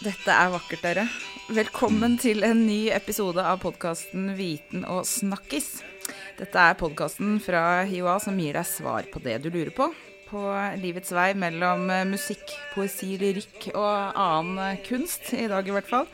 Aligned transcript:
Dette 0.00 0.32
er 0.32 0.48
vakkert, 0.48 0.80
dere. 0.80 1.02
Velkommen 1.52 2.14
til 2.16 2.40
en 2.46 2.62
ny 2.64 2.86
episode 2.96 3.42
av 3.44 3.58
podkasten 3.60 4.30
Viten 4.38 4.86
og 4.88 5.02
snakkis. 5.04 5.82
Dette 6.38 6.56
er 6.56 6.78
podkasten 6.80 7.34
fra 7.44 7.82
HiOA 7.84 8.14
som 8.24 8.40
gir 8.40 8.56
deg 8.56 8.64
svar 8.64 9.04
på 9.12 9.20
det 9.20 9.42
du 9.44 9.50
lurer 9.52 9.74
på 9.76 9.90
på 10.30 10.42
livets 10.78 11.10
vei 11.14 11.32
mellom 11.38 11.88
eh, 11.90 12.06
musikk, 12.08 12.52
poesi, 12.74 13.16
lyrikk 13.18 13.70
og 13.72 14.18
annen 14.18 14.60
eh, 14.62 14.80
kunst, 14.86 15.32
i 15.34 15.48
dag 15.50 15.66
i 15.66 15.74
hvert 15.74 15.88
fall. 15.90 16.06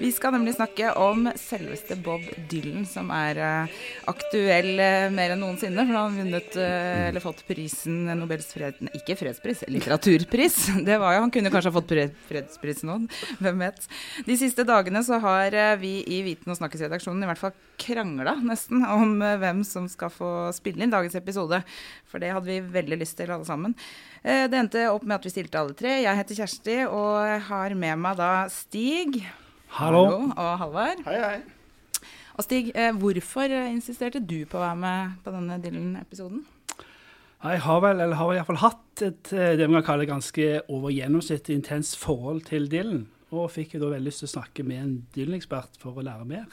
Vi 0.00 0.10
skal 0.14 0.34
nemlig 0.34 0.56
snakke 0.56 0.90
om 0.98 1.28
selveste 1.38 1.96
Bob 2.02 2.24
Dylan, 2.50 2.84
som 2.88 3.10
er 3.14 3.38
uh, 3.38 3.80
aktuell 4.10 4.72
mer 5.14 5.34
enn 5.34 5.42
noensinne. 5.42 5.84
For 5.86 5.94
han 5.94 6.00
har 6.00 6.16
vunnet, 6.16 6.56
eller 6.58 7.22
fått 7.22 7.44
prisen 7.48 8.08
Nobels 8.18 8.50
fred... 8.54 8.78
Ikke 8.96 9.16
fredspris, 9.18 9.64
litteraturpris. 9.70 10.58
Det 10.88 10.98
var 11.00 11.16
jo, 11.16 11.24
Han 11.26 11.34
kunne 11.34 11.52
kanskje 11.52 11.70
ha 11.70 11.76
fått 11.78 11.94
fredsprisen 12.28 12.90
nå, 12.90 12.98
hvem 13.42 13.66
vet. 13.66 13.86
De 14.26 14.38
siste 14.40 14.66
dagene 14.66 15.02
så 15.06 15.20
har 15.22 15.56
vi 15.80 16.00
i 16.10 16.22
Viten 16.26 16.50
og 16.52 16.58
snakkes-redaksjonen 16.58 17.26
i 17.26 17.30
hvert 17.30 17.42
fall 17.42 17.54
krangla 17.80 18.34
nesten 18.44 18.82
om 18.84 19.18
hvem 19.20 19.62
som 19.64 19.86
skal 19.90 20.12
få 20.12 20.30
spille 20.56 20.84
inn 20.84 20.92
dagens 20.92 21.16
episode. 21.18 21.62
For 22.10 22.22
det 22.22 22.32
hadde 22.34 22.50
vi 22.50 22.58
veldig 22.74 23.00
lyst 23.02 23.18
til, 23.20 23.30
alle 23.30 23.46
sammen 23.46 23.59
sammen. 23.60 23.76
Eh, 24.22 24.48
det 24.50 24.58
endte 24.58 24.88
opp 24.90 25.04
med 25.04 25.18
at 25.18 25.28
vi 25.28 25.32
stilte 25.32 25.60
alle 25.60 25.76
tre. 25.76 26.00
Jeg 26.02 26.16
heter 26.16 26.40
Kjersti 26.40 26.76
og 26.88 27.46
har 27.48 27.74
med 27.74 28.00
meg 28.00 28.16
da 28.20 28.48
Stig. 28.52 29.22
Hallo. 29.76 30.06
Hallo 30.06 30.30
og 30.34 30.54
Halvard. 30.64 31.04
Hei, 31.06 31.18
hei. 31.20 32.06
Og 32.36 32.46
Stig, 32.46 32.72
eh, 32.74 32.92
hvorfor 32.96 33.52
insisterte 33.68 34.20
du 34.20 34.46
på 34.48 34.58
å 34.58 34.64
være 34.64 34.80
med 34.80 35.20
på 35.24 35.34
denne 35.34 35.60
Dylan-episoden? 35.60 36.44
Jeg 37.40 37.60
har 37.64 37.80
vel, 37.80 38.00
eller 38.00 38.16
har 38.16 38.34
iallfall 38.34 38.60
hatt 38.60 39.02
et 39.04 39.32
eh, 39.32 39.56
det 39.56 39.68
man 39.70 39.84
kaller 39.84 40.08
ganske 40.08 40.60
over 40.68 40.92
gjennomsnittet 40.92 41.54
intenst 41.54 41.96
forhold 42.00 42.44
til 42.48 42.68
Dylan. 42.68 43.06
Og 43.30 43.50
fikk 43.52 43.76
jo 43.76 43.84
da 43.84 43.94
veldig 43.94 44.10
lyst 44.10 44.24
til 44.24 44.28
å 44.28 44.34
snakke 44.34 44.64
med 44.66 44.82
en 44.82 44.96
Dylan-ekspert 45.14 45.78
for 45.80 45.96
å 45.96 46.04
lære 46.04 46.26
mer. 46.28 46.48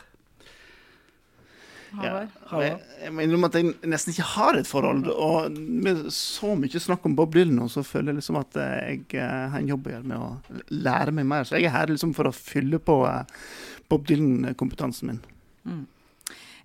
Ja. 1.95 2.13
Jeg, 2.61 2.77
jeg 3.01 3.13
må 3.15 3.23
innrømme 3.23 3.49
at 3.49 3.57
jeg 3.57 3.73
nesten 3.87 4.13
ikke 4.13 4.27
har 4.33 4.57
et 4.59 4.69
forhold. 4.69 5.07
Og 5.13 5.57
med 5.57 6.07
så 6.13 6.53
mye 6.59 6.81
snakk 6.83 7.05
om 7.07 7.15
Bob 7.17 7.35
Dylan, 7.35 7.59
så 7.71 7.83
føler 7.87 8.11
jeg 8.11 8.21
liksom 8.21 8.39
at 8.41 8.59
jeg 8.59 9.05
eh, 9.17 9.43
har 9.53 9.59
en 9.59 9.71
jobb 9.71 9.87
å 9.87 9.93
gjøre 9.95 10.11
med 10.11 10.23
å 10.23 10.63
lære 10.73 11.15
meg 11.15 11.29
mer. 11.29 11.47
Så 11.47 11.57
jeg 11.57 11.69
er 11.69 11.75
her 11.75 11.93
liksom 11.93 12.15
for 12.17 12.29
å 12.29 12.35
fylle 12.35 12.81
på 12.83 12.99
eh, 13.09 13.45
Bob 13.91 14.07
Dylan-kompetansen 14.09 15.13
min. 15.13 15.21
Mm. 15.67 15.85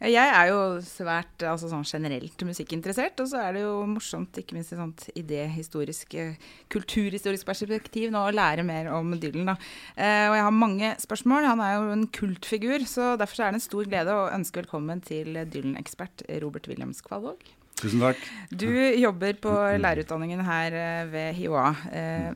Jeg 0.02 0.32
er 0.34 0.48
jo 0.50 0.80
svært 0.82 1.44
altså 1.46 1.68
sånn 1.70 1.84
generelt 1.86 2.42
musikkinteressert, 2.42 3.20
og 3.22 3.28
så 3.30 3.38
er 3.38 3.54
det 3.54 3.62
jo 3.62 3.74
morsomt, 3.86 4.34
ikke 4.40 4.56
minst 4.56 4.74
i 4.74 4.78
sånt 4.80 5.04
idéhistorisk, 5.14 6.16
eh, 6.18 6.40
kulturhistorisk 6.74 7.46
perspektiv, 7.46 8.10
nå 8.10 8.24
å 8.26 8.34
lære 8.34 8.64
mer 8.66 8.90
om 8.90 9.14
Dylan. 9.14 9.52
da. 9.52 9.56
Eh, 9.94 10.26
og 10.26 10.34
jeg 10.34 10.46
har 10.48 10.50
mange 10.50 10.92
spørsmål. 10.98 11.46
Han 11.46 11.60
er 11.60 11.74
jo 11.76 11.92
en 11.94 12.06
kultfigur, 12.08 12.82
så 12.82 13.16
derfor 13.16 13.44
er 13.46 13.52
det 13.52 13.60
en 13.60 13.68
stor 13.68 13.84
glede 13.84 14.10
å 14.10 14.30
ønske 14.34 14.64
velkommen 14.64 15.00
til 15.00 15.38
Dylan-ekspert 15.46 16.26
Robert 16.42 16.66
Williams 16.66 17.00
Kvalvåg. 17.00 17.38
Tusen 17.78 18.02
takk. 18.02 18.18
Du 18.50 18.68
jobber 18.70 19.38
på 19.42 19.52
lærerutdanningen 19.82 20.42
her 20.46 20.74
eh, 20.76 21.04
ved 21.10 21.34
HiOA 21.38 21.68
eh, 21.92 22.32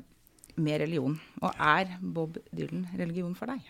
med 0.56 0.80
religion. 0.80 1.18
Og 1.42 1.50
er 1.58 1.98
Bob 2.00 2.38
Dylan 2.54 2.86
religion 2.96 3.34
for 3.34 3.50
deg? 3.50 3.66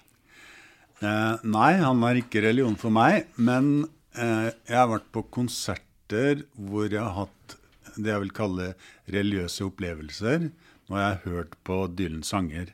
Eh, 1.05 1.35
nei, 1.45 1.73
han 1.83 2.01
er 2.09 2.23
ikke 2.23 2.41
religion 2.47 2.77
for 2.81 2.95
meg. 2.95 3.29
Men 3.37 3.87
eh, 4.17 4.49
jeg 4.69 4.79
har 4.79 4.91
vært 4.95 5.11
på 5.13 5.27
konserter 5.39 6.47
hvor 6.57 6.89
jeg 6.89 7.03
har 7.03 7.27
hatt 7.27 7.59
det 7.97 8.13
jeg 8.13 8.23
vil 8.27 8.35
kalle 8.37 8.73
religiøse 9.13 9.65
opplevelser 9.67 10.51
når 10.87 10.99
jeg 11.01 11.07
har 11.07 11.23
hørt 11.25 11.55
på 11.67 11.79
Dylens 11.99 12.33
sanger. 12.33 12.73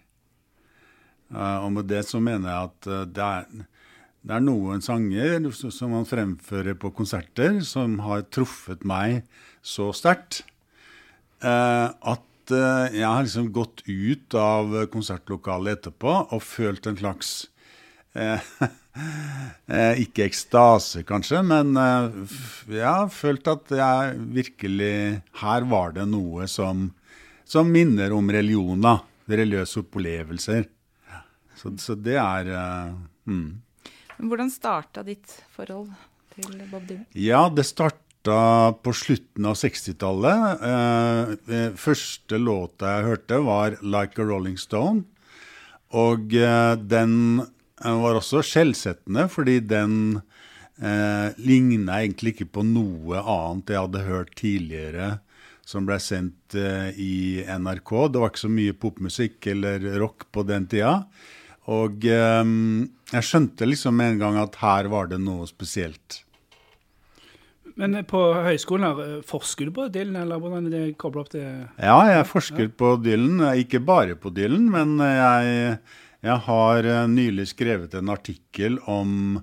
Eh, 1.32 1.58
og 1.58 1.70
med 1.78 1.90
det 1.90 2.04
så 2.08 2.22
mener 2.22 2.50
jeg 2.50 2.70
at 2.70 2.90
eh, 2.90 3.04
det 3.10 3.28
er, 3.28 3.68
det 4.22 4.36
er 4.36 4.44
noen 4.46 4.84
sanger 4.84 5.50
som 5.58 5.96
han 5.96 6.08
fremfører 6.08 6.78
på 6.78 6.92
konserter, 6.94 7.58
som 7.66 7.98
har 8.06 8.28
truffet 8.30 8.84
meg 8.86 9.24
så 9.66 9.90
sterkt 9.96 10.44
eh, 11.42 11.88
at 11.90 12.54
eh, 12.54 12.98
jeg 13.00 13.08
har 13.08 13.24
liksom 13.24 13.50
gått 13.54 13.82
ut 13.88 14.38
av 14.38 14.76
konsertlokalet 14.92 15.80
etterpå 15.80 16.14
og 16.28 16.44
følt 16.44 16.86
en 16.86 16.98
slags 17.02 17.32
ikke 20.04 20.26
ekstase, 20.26 21.00
kanskje, 21.08 21.40
men 21.48 21.72
eh, 21.80 22.34
jeg 22.76 22.84
har 22.84 23.08
følt 23.12 23.48
at 23.48 23.72
jeg 23.72 24.18
virkelig 24.36 25.22
Her 25.40 25.66
var 25.70 25.94
det 25.96 26.04
noe 26.10 26.44
som, 26.50 26.90
som 27.48 27.72
minner 27.72 28.12
om 28.12 28.28
religion, 28.30 28.80
da. 28.84 28.98
Religiøse 29.32 29.80
opplevelser. 29.86 30.66
Så, 31.56 31.72
så 31.78 31.94
det 31.94 32.18
er 32.20 32.50
mm. 33.24 33.48
Hvordan 34.22 34.50
starta 34.52 35.02
ditt 35.06 35.30
forhold 35.54 35.88
til 36.34 36.60
Bob 36.70 36.84
Dylan? 36.86 37.06
Ja, 37.16 37.46
det 37.50 37.64
starta 37.66 38.72
på 38.82 38.92
slutten 38.94 39.48
av 39.50 39.56
60-tallet. 39.58 40.66
Eh, 41.48 41.72
første 41.80 42.38
låta 42.38 42.96
jeg 42.96 43.08
hørte, 43.08 43.40
var 43.46 43.78
'Like 43.80 44.22
a 44.22 44.28
Rolling 44.28 44.58
Stone'. 44.60 45.04
Og 45.92 46.34
eh, 46.34 46.74
den 46.76 47.42
var 47.82 48.18
også 48.18 48.42
skjellsettende, 48.46 49.26
fordi 49.32 49.58
den 49.66 49.96
eh, 50.78 51.34
ligna 51.42 52.00
egentlig 52.02 52.36
ikke 52.36 52.50
på 52.58 52.64
noe 52.66 53.20
annet 53.22 53.74
jeg 53.74 53.86
hadde 53.86 54.06
hørt 54.06 54.34
tidligere 54.38 55.12
som 55.66 55.86
ble 55.86 55.98
sendt 56.02 56.56
eh, 56.58 56.90
i 56.98 57.14
NRK. 57.46 57.94
Det 58.12 58.22
var 58.22 58.32
ikke 58.32 58.44
så 58.44 58.50
mye 58.52 58.74
popmusikk 58.76 59.48
eller 59.52 59.86
rock 60.02 60.28
på 60.34 60.44
den 60.48 60.66
tida. 60.70 60.98
Og 61.72 62.04
eh, 62.08 62.42
jeg 63.12 63.28
skjønte 63.28 63.68
liksom 63.68 63.96
med 63.98 64.14
en 64.14 64.22
gang 64.26 64.42
at 64.42 64.58
her 64.62 64.90
var 64.92 65.10
det 65.12 65.22
noe 65.22 65.48
spesielt. 65.50 66.22
Men 67.78 67.96
på 68.04 68.20
høyskolen, 68.44 68.84
her, 68.84 69.18
eh, 69.18 69.26
forsker 69.26 69.70
du 69.70 69.76
på 69.78 69.88
Dylan, 69.92 70.18
eller 70.24 70.42
hvordan 70.42 70.68
er 70.68 70.74
det 70.74 70.98
kobla 71.00 71.24
opp 71.24 71.32
til 71.32 71.46
Ja, 71.80 71.98
jeg 72.10 72.28
forsker 72.28 72.66
ja. 72.66 72.76
på 72.82 72.96
Dylan. 73.04 73.46
Ikke 73.62 73.80
bare 73.80 74.18
på 74.18 74.34
Dylan, 74.34 74.68
men 74.72 74.98
jeg 75.00 75.78
jeg 76.22 76.38
har 76.46 76.86
uh, 76.86 77.04
nylig 77.10 77.48
skrevet 77.50 77.94
en 77.98 78.12
artikkel 78.12 78.78
om 78.90 79.40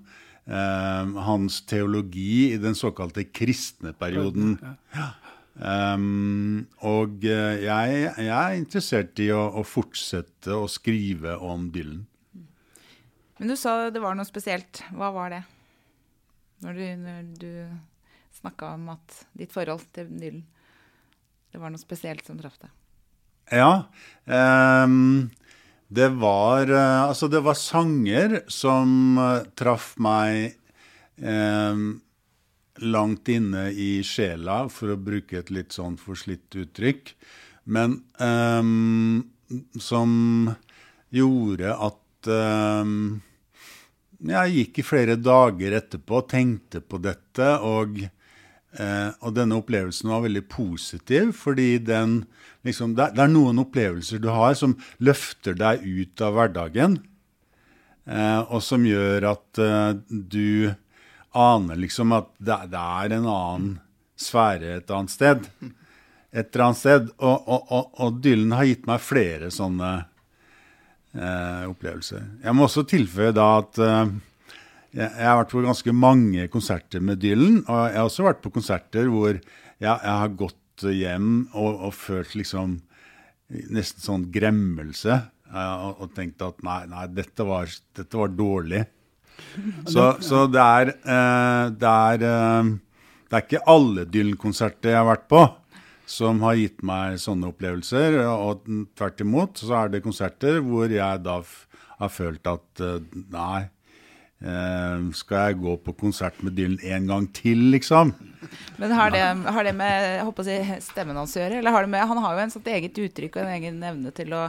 eh, 0.49 1.17
hans 1.25 1.61
teologi 1.67 2.53
i 2.53 2.59
den 2.61 2.77
såkalte 2.77 3.25
kristne 3.27 3.91
perioden. 3.99 4.55
Ja. 4.95 5.09
Um, 5.59 6.69
og 6.87 7.25
uh, 7.27 7.55
jeg, 7.59 7.95
jeg, 8.15 8.31
er 8.31 8.55
interessert 8.55 9.19
i 9.19 9.27
å, 9.35 9.41
å, 9.59 9.63
fortsette 9.67 10.55
å 10.55 10.69
skrive 10.71 11.35
om 11.43 11.67
Dylan. 11.73 12.05
Men 13.39 13.51
du 13.51 13.57
sa 13.59 13.89
det 13.91 13.99
var 14.03 14.15
noe 14.15 14.27
spesielt. 14.27 14.79
Hva 14.95 15.11
var 15.15 15.35
det? 15.35 15.41
Når 16.63 16.79
du, 16.79 16.85
når 17.03 17.27
du 17.43 17.51
snakka 18.39 18.73
om 18.77 18.87
at 18.95 19.19
ditt 19.35 19.51
forhold 19.55 19.83
til 19.95 20.07
Dylan 20.19 20.41
Det 21.51 21.59
var 21.59 21.71
noe 21.71 21.81
spesielt 21.81 22.23
som 22.27 22.39
traff 22.39 22.55
deg? 22.61 22.71
Ja. 23.59 23.89
Um, 24.29 25.31
det 25.89 26.09
var, 26.21 26.69
eh, 26.69 27.01
altså 27.01 27.27
det 27.27 27.41
var 27.41 27.57
sanger 27.57 28.43
som 28.51 29.17
uh, 29.17 29.41
traff 29.57 29.95
meg 29.97 30.53
eh, 31.17 31.81
langt 32.79 33.31
inne 33.33 33.69
i 33.73 34.03
sjela, 34.05 34.67
for 34.69 34.93
å 34.93 35.01
bruke 35.01 35.39
et 35.41 35.49
litt 35.53 35.73
sånn 35.75 35.97
forslitt 35.99 36.53
uttrykk. 36.61 37.15
Men 37.73 37.99
eh, 38.21 38.69
som 39.81 40.13
gjorde 41.09 41.73
at 41.73 42.29
eh, 42.37 42.93
jeg 44.29 44.55
gikk 44.59 44.79
i 44.81 44.85
flere 44.85 45.17
dager 45.17 45.77
etterpå 45.79 46.21
og 46.21 46.29
tenkte 46.29 46.83
på 46.85 47.01
dette. 47.01 47.49
Og, 47.65 48.01
eh, 48.77 49.09
og 49.23 49.35
denne 49.37 49.57
opplevelsen 49.59 50.11
var 50.11 50.25
veldig 50.25 50.45
positiv, 50.51 51.33
fordi 51.37 51.77
den 51.87 52.21
liksom, 52.67 52.95
det, 52.97 53.11
det, 53.15 53.23
er 53.25 53.33
noen 53.33 53.61
opplevelser 53.63 54.21
du 54.21 54.29
har 54.33 54.57
som 54.59 54.77
løfter 55.03 55.57
deg 55.57 55.85
ut 55.85 56.25
av 56.25 56.37
hverdagen, 56.37 56.99
eh, 58.05 58.41
og 58.45 58.61
som 58.65 58.85
gjør 58.85 59.31
at 59.33 59.63
eh, 59.63 59.91
du 60.09 60.75
aner 61.37 61.77
liksom 61.77 62.13
at 62.17 62.31
det, 62.37 62.57
det, 62.73 62.79
er 62.79 63.17
en 63.17 63.27
annen 63.29 63.75
sfære 64.19 64.79
et 64.79 64.93
annet 64.93 65.13
sted. 65.13 65.49
Et 66.31 66.45
eller 66.45 66.65
annet 66.65 66.79
sted. 66.79 67.11
Og, 67.17 67.37
og, 67.47 67.67
og, 67.73 67.91
og 68.01 68.17
Dylan 68.23 68.55
har 68.57 68.67
gitt 68.69 68.89
meg 68.89 69.03
flere 69.03 69.51
sånne 69.53 69.91
eh, 71.15 71.63
opplevelser. 71.69 72.25
Jeg 72.43 72.55
må 72.57 72.67
også 72.67 72.85
tilføye 72.89 73.31
da 73.35 73.47
at 73.61 73.81
eh, 73.83 74.11
jeg, 74.95 75.07
jeg 75.07 75.27
har 75.27 75.39
vært 75.41 75.53
på 75.53 75.63
ganske 75.65 75.95
mange 75.95 76.47
konserter 76.51 77.03
med 77.03 77.21
Dylan, 77.23 77.63
og 77.65 77.81
jeg 77.89 77.97
har 77.99 78.07
også 78.07 78.27
vært 78.27 78.43
på 78.43 78.53
konserter 78.53 79.09
hvor 79.11 79.33
jeg, 79.35 79.89
jeg 79.89 80.15
har 80.23 80.37
gått 80.39 80.85
hjem 80.95 81.33
og, 81.53 81.83
og 81.89 81.93
følt 81.97 82.37
liksom 82.39 82.79
nesten 83.49 84.05
sånn 84.05 84.29
gremmelse. 84.33 85.21
Og, 85.49 86.03
og 86.05 86.11
tenkt 86.13 86.43
at 86.45 86.59
nei, 86.65 86.83
nei 86.91 87.07
dette, 87.09 87.45
var, 87.47 87.71
dette 87.97 88.19
var 88.19 88.33
dårlig. 88.33 88.83
Så, 89.89 90.03
så 90.19 90.43
det, 90.51 90.59
er, 90.59 90.89
eh, 90.99 91.69
det, 91.71 91.89
er, 91.89 92.23
eh, 92.27 92.71
det 93.31 93.37
er 93.37 93.45
ikke 93.45 93.61
alle 93.71 94.03
Dylan-konserter 94.11 94.91
jeg 94.91 94.99
har 94.99 95.07
vært 95.07 95.29
på 95.31 95.39
som 96.09 96.41
har 96.43 96.57
gitt 96.57 96.81
meg 96.85 97.19
sånne 97.21 97.51
opplevelser. 97.51 98.19
Og 98.27 98.65
tvert 98.97 99.23
imot 99.23 99.61
så 99.61 99.83
er 99.83 99.93
det 99.93 100.03
konserter 100.05 100.59
hvor 100.65 100.89
jeg 100.91 101.23
da 101.25 101.37
har 101.99 102.11
følt 102.13 102.49
at 102.49 102.83
eh, 102.83 103.19
nei, 103.31 103.61
eh, 103.63 103.69
skal 104.39 105.49
jeg 105.49 105.57
gå 105.59 105.73
på 105.83 105.93
konsert 105.99 106.37
med 106.45 106.53
Dylan 106.55 106.79
en 106.79 107.09
gang 107.09 107.25
til, 107.35 107.65
liksom? 107.73 108.13
Men 108.79 108.93
har 108.95 109.11
det, 109.11 109.23
har 109.51 109.67
det 109.67 109.73
med 109.75 110.39
si, 110.47 110.55
stemmen 110.85 111.17
hans 111.19 111.35
å 111.35 111.41
gjøre? 111.41 111.59
Eller 111.59 111.75
har 111.75 111.83
det 111.83 111.91
med, 111.91 112.05
han 112.07 112.21
har 112.23 112.37
jo 112.37 112.43
en 112.45 112.53
sånt 112.53 112.69
eget 112.71 112.95
uttrykk 113.03 113.35
og 113.35 113.43
en 113.43 113.51
egen 113.57 113.83
evne 113.83 114.13
til 114.15 114.31
å, 114.37 114.45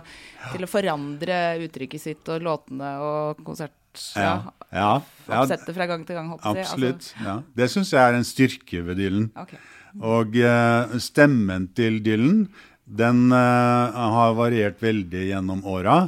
til 0.53 0.65
å 0.65 0.71
forandre 0.71 1.41
uttrykket 1.67 2.05
sitt 2.05 2.33
og 2.33 2.47
låtene 2.47 2.95
og 3.03 3.43
konsert... 3.47 3.75
Ja, 4.15 4.53
ja, 4.71 4.91
ja, 5.27 5.43
fra 5.75 5.87
gang 5.91 6.05
til 6.07 6.15
gang, 6.15 6.29
håper 6.31 6.61
jeg. 6.61 6.67
absolutt. 6.69 7.09
Ja. 7.25 7.41
Det 7.59 7.67
syns 7.73 7.91
jeg 7.91 7.99
er 7.99 8.15
en 8.15 8.27
styrke 8.27 8.85
ved 8.87 9.01
Dylan. 9.03 9.27
Okay. 9.35 9.59
ok. 9.59 10.05
Og 10.07 10.39
uh, 10.47 10.95
stemmen 11.03 11.67
til 11.75 11.99
Dylan, 12.07 12.45
den 12.87 13.25
uh, 13.35 13.91
har 14.15 14.39
variert 14.39 14.79
veldig 14.83 15.25
gjennom 15.33 15.67
åra. 15.67 16.05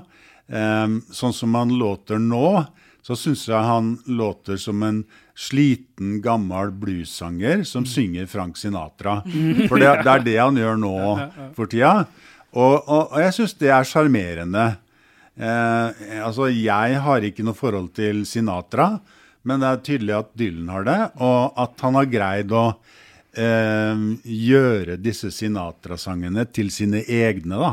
Um, 0.46 1.00
sånn 1.10 1.34
som 1.34 1.58
han 1.58 1.74
låter 1.74 2.22
nå, 2.22 2.62
så 3.02 3.16
syns 3.18 3.48
jeg 3.48 3.66
han 3.66 3.96
låter 4.06 4.58
som 4.60 4.82
en 4.86 5.02
sliten, 5.34 6.20
gammel 6.22 6.70
bluessanger 6.70 7.64
som 7.66 7.86
synger 7.88 8.28
Frank 8.30 8.58
Sinatra. 8.60 9.20
For 9.68 9.80
det, 9.80 9.90
det 10.04 10.12
er 10.12 10.26
det 10.26 10.36
han 10.38 10.60
gjør 10.60 10.78
nå 10.78 10.96
for 11.56 11.70
tida. 11.70 12.04
Og, 12.52 12.76
og, 12.84 13.12
og 13.14 13.18
jeg 13.22 13.34
syns 13.38 13.56
det 13.58 13.72
er 13.72 13.88
sjarmerende. 13.88 14.66
Eh, 15.34 16.02
altså, 16.20 16.50
jeg 16.52 16.98
har 17.02 17.24
ikke 17.24 17.44
noe 17.46 17.56
forhold 17.56 17.90
til 17.96 18.26
Sinatra, 18.28 18.94
men 19.48 19.62
det 19.62 19.70
er 19.70 19.86
tydelig 19.88 20.18
at 20.18 20.34
Dylan 20.38 20.68
har 20.70 20.84
det, 20.86 20.98
og 21.24 21.56
at 21.64 21.80
han 21.82 21.96
har 21.98 22.10
greid 22.12 22.52
å 22.54 22.66
eh, 23.34 24.04
gjøre 24.22 24.98
disse 25.02 25.32
Sinatra-sangene 25.34 26.44
til 26.52 26.70
sine 26.74 27.02
egne, 27.08 27.56
da. 27.58 27.72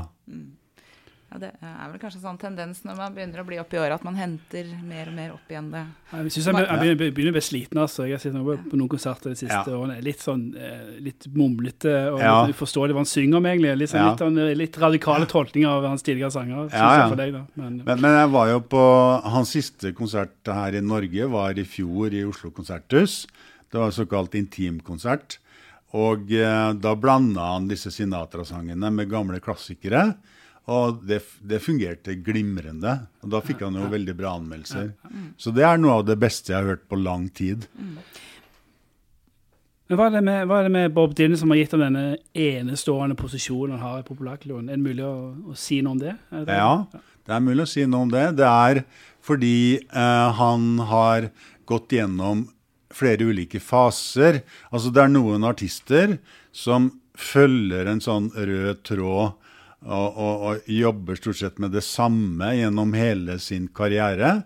Ja, 1.31 1.37
det 1.37 1.49
er 1.61 1.89
vel 1.91 1.99
kanskje 2.01 2.17
en 2.17 2.23
sånn 2.23 2.39
tendens 2.41 2.79
når 2.83 2.95
man 2.97 3.13
begynner 3.13 3.43
å 3.43 3.45
bli 3.45 3.59
opp 3.61 3.73
i 3.75 3.77
året, 3.77 3.99
at 3.99 4.03
man 4.03 4.15
henter 4.17 4.65
mer 4.81 5.11
og 5.11 5.13
mer 5.13 5.33
opp 5.35 5.51
igjen 5.53 5.67
det. 5.69 5.83
Jeg 6.09 6.31
synes 6.33 6.47
jeg 6.49 6.55
jeg 6.65 6.79
begynner, 6.79 7.11
begynner 7.13 7.29
å 7.29 7.35
bli 7.37 7.43
sliten. 7.45 7.77
altså. 7.83 8.05
Jeg 8.07 8.15
har 8.17 8.23
sett 8.23 8.33
noe 8.33 8.55
på 8.57 8.79
noen 8.79 8.89
konserter 8.89 9.29
de 9.29 9.35
siste 9.37 9.53
Ja. 9.69 9.77
årene. 9.77 9.99
Litt 10.01 10.23
sånn 10.25 10.55
eh, 10.57 10.97
litt 10.99 11.27
mumlete 11.37 11.93
og 12.13 12.19
Ja. 12.19 12.45
litt 12.47 12.55
uforståelig 12.55 12.95
hva 12.97 13.03
han 13.03 13.05
synger 13.05 13.37
om, 13.37 13.45
egentlig. 13.45 13.77
Litt, 13.77 13.89
sånn, 13.91 14.01
Ja. 14.01 14.09
litt, 14.09 14.19
sånn, 14.25 14.39
eh, 14.49 14.55
litt 14.55 14.73
radikale 14.81 15.27
tolkninger 15.27 15.67
av 15.69 15.83
hans 15.85 16.01
tidligere 16.01 16.31
sanger. 16.31 16.69
synes 16.69 16.73
Ja, 16.73 16.89
ja. 16.95 17.01
jeg 17.01 17.09
for 17.09 17.15
deg 17.21 17.33
da. 17.33 17.45
Men, 17.55 17.77
Men, 17.85 18.01
men 18.01 18.11
jeg 18.23 18.31
var 18.31 18.47
jo 18.49 18.59
på 18.61 19.21
hans 19.23 19.49
siste 19.53 19.93
konsert 19.93 20.33
her 20.47 20.73
i 20.73 20.81
Norge, 20.81 21.29
var 21.29 21.51
i 21.51 21.63
fjor 21.63 22.11
i 22.11 22.23
Oslo 22.25 22.49
Konserthus. 22.49 23.27
Det 23.71 23.77
var 23.77 23.91
såkalt 23.91 24.31
intimkonsert. 24.33 25.37
Og 25.93 26.31
eh, 26.31 26.73
da 26.73 26.95
blanda 26.95 27.53
han 27.53 27.67
disse 27.67 27.89
Sinatra-sangene 27.93 28.91
med 28.91 29.09
gamle 29.09 29.39
klassikere. 29.39 30.15
Og 30.69 31.03
det, 31.09 31.21
det 31.41 31.61
fungerte 31.63 32.13
glimrende. 32.21 32.95
Og 33.23 33.33
da 33.33 33.41
fikk 33.43 33.63
han 33.65 33.77
jo 33.79 33.89
veldig 33.89 34.15
bra 34.17 34.35
anmeldelser. 34.37 34.91
Så 35.41 35.53
det 35.55 35.65
er 35.65 35.79
noe 35.81 35.99
av 35.99 36.07
det 36.09 36.19
beste 36.21 36.53
jeg 36.53 36.59
har 36.59 36.75
hørt 36.75 36.83
på 36.91 36.99
lang 36.99 37.29
tid. 37.33 37.65
men 39.87 39.97
hva, 39.97 40.05
er 40.05 40.19
det 40.19 40.23
med, 40.27 40.43
hva 40.45 40.59
er 40.59 40.67
det 40.67 40.73
med 40.75 40.93
Bob 40.93 41.15
Dylan 41.17 41.39
som 41.41 41.49
har 41.49 41.61
gitt 41.61 41.73
ham 41.73 41.85
denne 41.87 42.05
enestående 42.37 43.17
posisjonen 43.17 43.79
han 43.79 43.85
har 43.87 44.03
i 44.03 44.07
populærkulturen? 44.11 44.69
Er 44.69 44.77
det 44.77 44.85
mulig 44.85 45.07
å, 45.07 45.15
å 45.49 45.57
si 45.57 45.81
noe 45.81 45.97
om 45.97 46.03
det? 46.03 46.13
Det? 46.29 46.59
Ja, 46.59 47.01
det 47.25 47.35
er 47.35 47.45
mulig 47.47 47.65
å 47.65 47.73
si 47.73 47.87
noe 47.89 48.05
om 48.05 48.13
det. 48.13 48.27
Det 48.37 48.47
er 48.49 48.83
fordi 49.25 49.57
eh, 49.81 50.29
han 50.37 50.71
har 50.91 51.31
gått 51.69 51.97
gjennom 51.97 52.47
flere 52.93 53.27
ulike 53.29 53.61
faser. 53.61 54.43
Altså 54.69 54.93
det 54.93 55.03
er 55.03 55.11
noen 55.13 55.45
artister 55.47 56.17
som 56.55 56.91
følger 57.19 57.89
en 57.89 58.01
sånn 58.01 58.29
rød 58.33 58.83
tråd 58.87 59.48
og, 59.85 60.07
og, 60.19 60.41
og 60.49 60.69
jobber 60.71 61.19
stort 61.19 61.39
sett 61.39 61.59
med 61.61 61.71
det 61.75 61.85
samme 61.87 62.51
gjennom 62.57 62.91
hele 62.97 63.37
sin 63.39 63.69
karriere. 63.71 64.41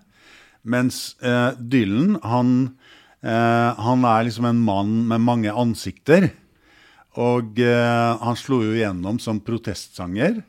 Mens 0.64 1.16
eh, 1.26 1.58
Dylan, 1.58 2.20
han, 2.24 2.54
eh, 3.26 3.82
han 3.88 4.06
er 4.08 4.28
liksom 4.28 4.48
en 4.48 4.62
mann 4.64 4.96
med 5.10 5.26
mange 5.26 5.52
ansikter. 5.52 6.30
Og 7.20 7.60
eh, 7.62 8.12
han 8.22 8.38
slo 8.40 8.62
jo 8.64 8.76
gjennom 8.78 9.20
som 9.22 9.42
protestsanger. 9.44 10.40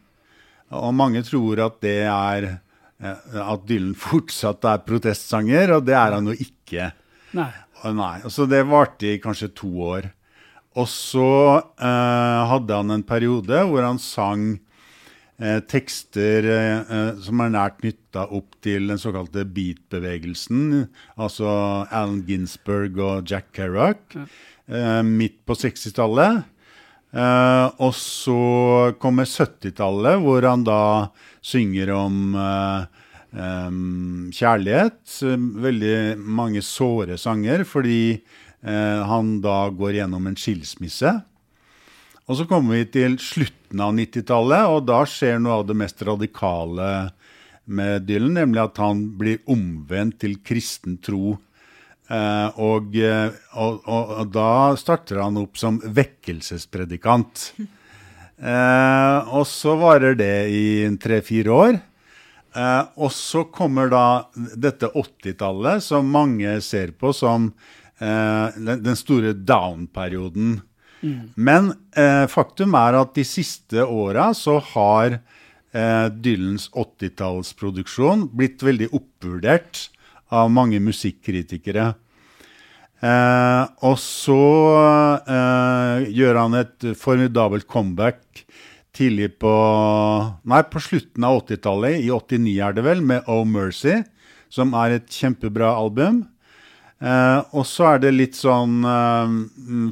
Og 0.75 0.95
mange 0.97 1.25
tror 1.27 1.61
at 1.65 1.81
det 1.85 1.99
er 2.09 2.49
eh, 2.53 3.41
at 3.41 3.65
Dylan 3.69 3.97
fortsatt 4.07 4.69
er 4.69 4.85
protestsanger, 4.87 5.79
og 5.79 5.89
det 5.89 5.97
er 5.99 6.19
han 6.19 6.29
jo 6.31 6.37
ikke. 6.37 6.93
Nei. 7.35 7.53
Nei, 7.85 8.23
Så 8.33 8.47
Det 8.49 8.63
varte 8.65 9.11
i 9.11 9.19
kanskje 9.21 9.51
to 9.53 9.69
år. 9.85 10.07
Og 10.81 10.87
så 10.89 11.27
eh, 11.61 12.41
hadde 12.49 12.79
han 12.79 12.95
en 12.95 13.05
periode 13.05 13.61
hvor 13.69 13.85
han 13.85 14.01
sang 14.01 14.55
eh, 15.41 15.61
tekster 15.71 16.47
eh, 16.47 16.81
eh, 16.83 17.21
som 17.25 17.43
er 17.43 17.53
nært 17.55 17.79
knytta 17.83 18.27
opp 18.35 18.57
til 18.65 18.89
den 18.91 19.01
såkalte 19.01 19.45
beat-bevegelsen. 19.45 20.89
Altså 21.19 21.49
Alan 21.91 22.23
Ginsberg 22.29 22.99
og 23.03 23.31
Jack 23.31 23.53
Kerouac. 23.57 24.19
Eh, 24.67 25.03
midt 25.05 25.43
på 25.47 25.57
60-tallet. 25.59 26.45
Eh, 27.15 27.67
og 27.85 27.93
så 27.99 28.95
kommer 29.03 29.29
70-tallet, 29.29 30.23
hvor 30.25 30.47
han 30.49 30.65
da 30.67 30.81
synger 31.45 31.93
om 31.95 32.39
eh, 32.41 32.87
kjærlighet. 34.35 35.03
Veldig 35.67 35.99
mange 36.23 36.63
såre 36.65 37.19
sanger, 37.19 37.67
fordi 37.67 38.23
han 38.65 39.43
da 39.45 39.67
går 39.77 39.99
gjennom 39.99 40.25
en 40.31 40.37
skilsmisse. 40.41 41.11
Og 42.25 42.39
så 42.39 42.47
kommer 42.49 42.79
vi 42.79 42.87
til 42.89 43.19
slutten 43.21 43.83
av 43.85 43.93
90-tallet, 43.99 44.71
og 44.73 44.87
da 44.89 45.03
skjer 45.09 45.43
noe 45.43 45.61
av 45.61 45.67
det 45.69 45.77
mest 45.77 46.01
radikale 46.09 46.91
med 47.65 48.07
Dylan, 48.09 48.39
nemlig 48.39 48.63
at 48.63 48.81
han 48.81 49.03
blir 49.19 49.43
omvendt 49.51 50.23
til 50.25 50.39
kristen 50.45 50.97
tro. 51.05 51.37
Eh, 52.09 52.49
og, 52.61 52.97
eh, 52.97 53.29
og, 53.61 53.85
og, 53.85 54.13
og 54.23 54.33
da 54.33 54.51
starter 54.81 55.21
han 55.21 55.41
opp 55.41 55.61
som 55.61 55.81
vekkelsespredikant. 55.85 57.47
Eh, 58.35 59.35
og 59.37 59.45
så 59.49 59.77
varer 59.81 60.17
det 60.19 60.35
i 60.53 60.65
tre-fire 61.01 61.53
år. 61.55 61.81
Eh, 62.55 62.83
og 62.97 63.13
så 63.13 63.45
kommer 63.53 63.93
da 63.93 64.07
dette 64.35 64.91
80-tallet, 64.91 65.85
som 65.85 66.09
mange 66.09 66.57
ser 66.65 66.93
på 66.97 67.13
som 67.17 67.51
eh, 68.01 68.61
den 68.65 68.97
store 68.97 69.37
down-perioden. 69.37 70.63
Men 71.37 71.73
eh, 71.97 72.25
faktum 72.31 72.77
er 72.79 72.99
at 73.01 73.15
de 73.17 73.25
siste 73.29 73.85
åra 73.85 74.31
så 74.37 74.59
har 74.73 75.19
eh, 75.19 76.07
Dylans 76.11 76.71
80-tallsproduksjon 76.73 78.29
blitt 78.35 78.65
veldig 78.65 78.91
oppvurdert 78.95 79.89
av 80.35 80.51
mange 80.53 80.81
musikkritikere. 80.83 81.93
Eh, 83.05 83.65
og 83.85 83.99
så 84.01 84.43
eh, 85.29 86.09
gjør 86.15 86.41
han 86.41 86.61
et 86.63 86.93
formidabelt 86.97 87.69
comeback 87.69 88.45
tidlig 88.95 89.35
på 89.43 89.53
Nei, 90.49 90.63
på 90.71 90.83
slutten 90.83 91.27
av 91.27 91.43
80-tallet, 91.43 91.99
i 92.07 92.11
89 92.15 92.55
er 92.63 92.77
det 92.77 92.85
vel, 92.87 93.03
med 93.05 93.27
Oh 93.31 93.43
Mercy, 93.49 94.01
som 94.53 94.73
er 94.79 95.01
et 95.01 95.11
kjempebra 95.11 95.73
album. 95.75 96.23
Eh, 97.05 97.41
og 97.53 97.67
så 97.69 97.91
er 97.93 98.01
det 98.01 98.15
litt 98.15 98.37
sånn 98.39 98.79
eh, 98.89 99.33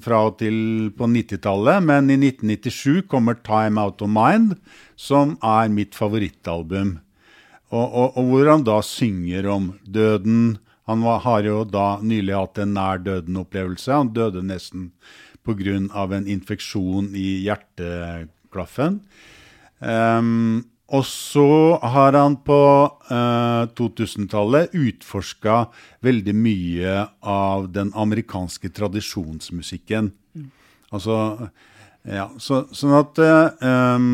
fra 0.04 0.20
og 0.30 0.38
til 0.40 0.88
på 0.96 1.08
90-tallet, 1.12 1.84
men 1.84 2.08
i 2.08 2.16
1997 2.16 3.02
kommer 3.10 3.36
Time 3.44 3.82
Out 3.82 4.04
of 4.04 4.08
Mind, 4.12 4.54
som 4.96 5.36
er 5.44 5.72
mitt 5.72 5.98
favorittalbum. 5.98 6.96
Og, 7.72 7.84
og, 7.84 8.16
og 8.16 8.30
hvor 8.30 8.52
han 8.52 8.64
da 8.64 8.78
synger 8.84 9.48
om 9.52 9.72
døden. 9.84 10.56
Han 10.88 11.04
var, 11.04 11.20
har 11.24 11.44
jo 11.46 11.62
da 11.68 11.86
nylig 12.04 12.34
hatt 12.36 12.60
en 12.60 12.74
nær 12.76 13.00
døden-opplevelse. 13.04 13.92
Han 13.92 14.12
døde 14.16 14.42
nesten 14.44 14.90
pga. 15.44 15.76
en 15.76 16.28
infeksjon 16.28 17.12
i 17.16 17.44
hjerteklaffen. 17.46 19.00
Ehm, 19.82 20.64
og 20.92 21.04
så 21.08 21.78
har 21.80 22.12
han 22.12 22.34
på 22.44 22.60
eh, 23.08 23.62
2000-tallet 23.78 24.74
utforska 24.76 25.66
veldig 26.04 26.34
mye 26.36 26.96
av 27.24 27.70
den 27.72 27.92
amerikanske 27.96 28.72
tradisjonsmusikken. 28.76 30.12
Altså 30.92 31.48
Ja, 32.02 32.26
så, 32.42 32.64
sånn 32.74 32.96
at 32.98 33.18
eh, 33.22 34.06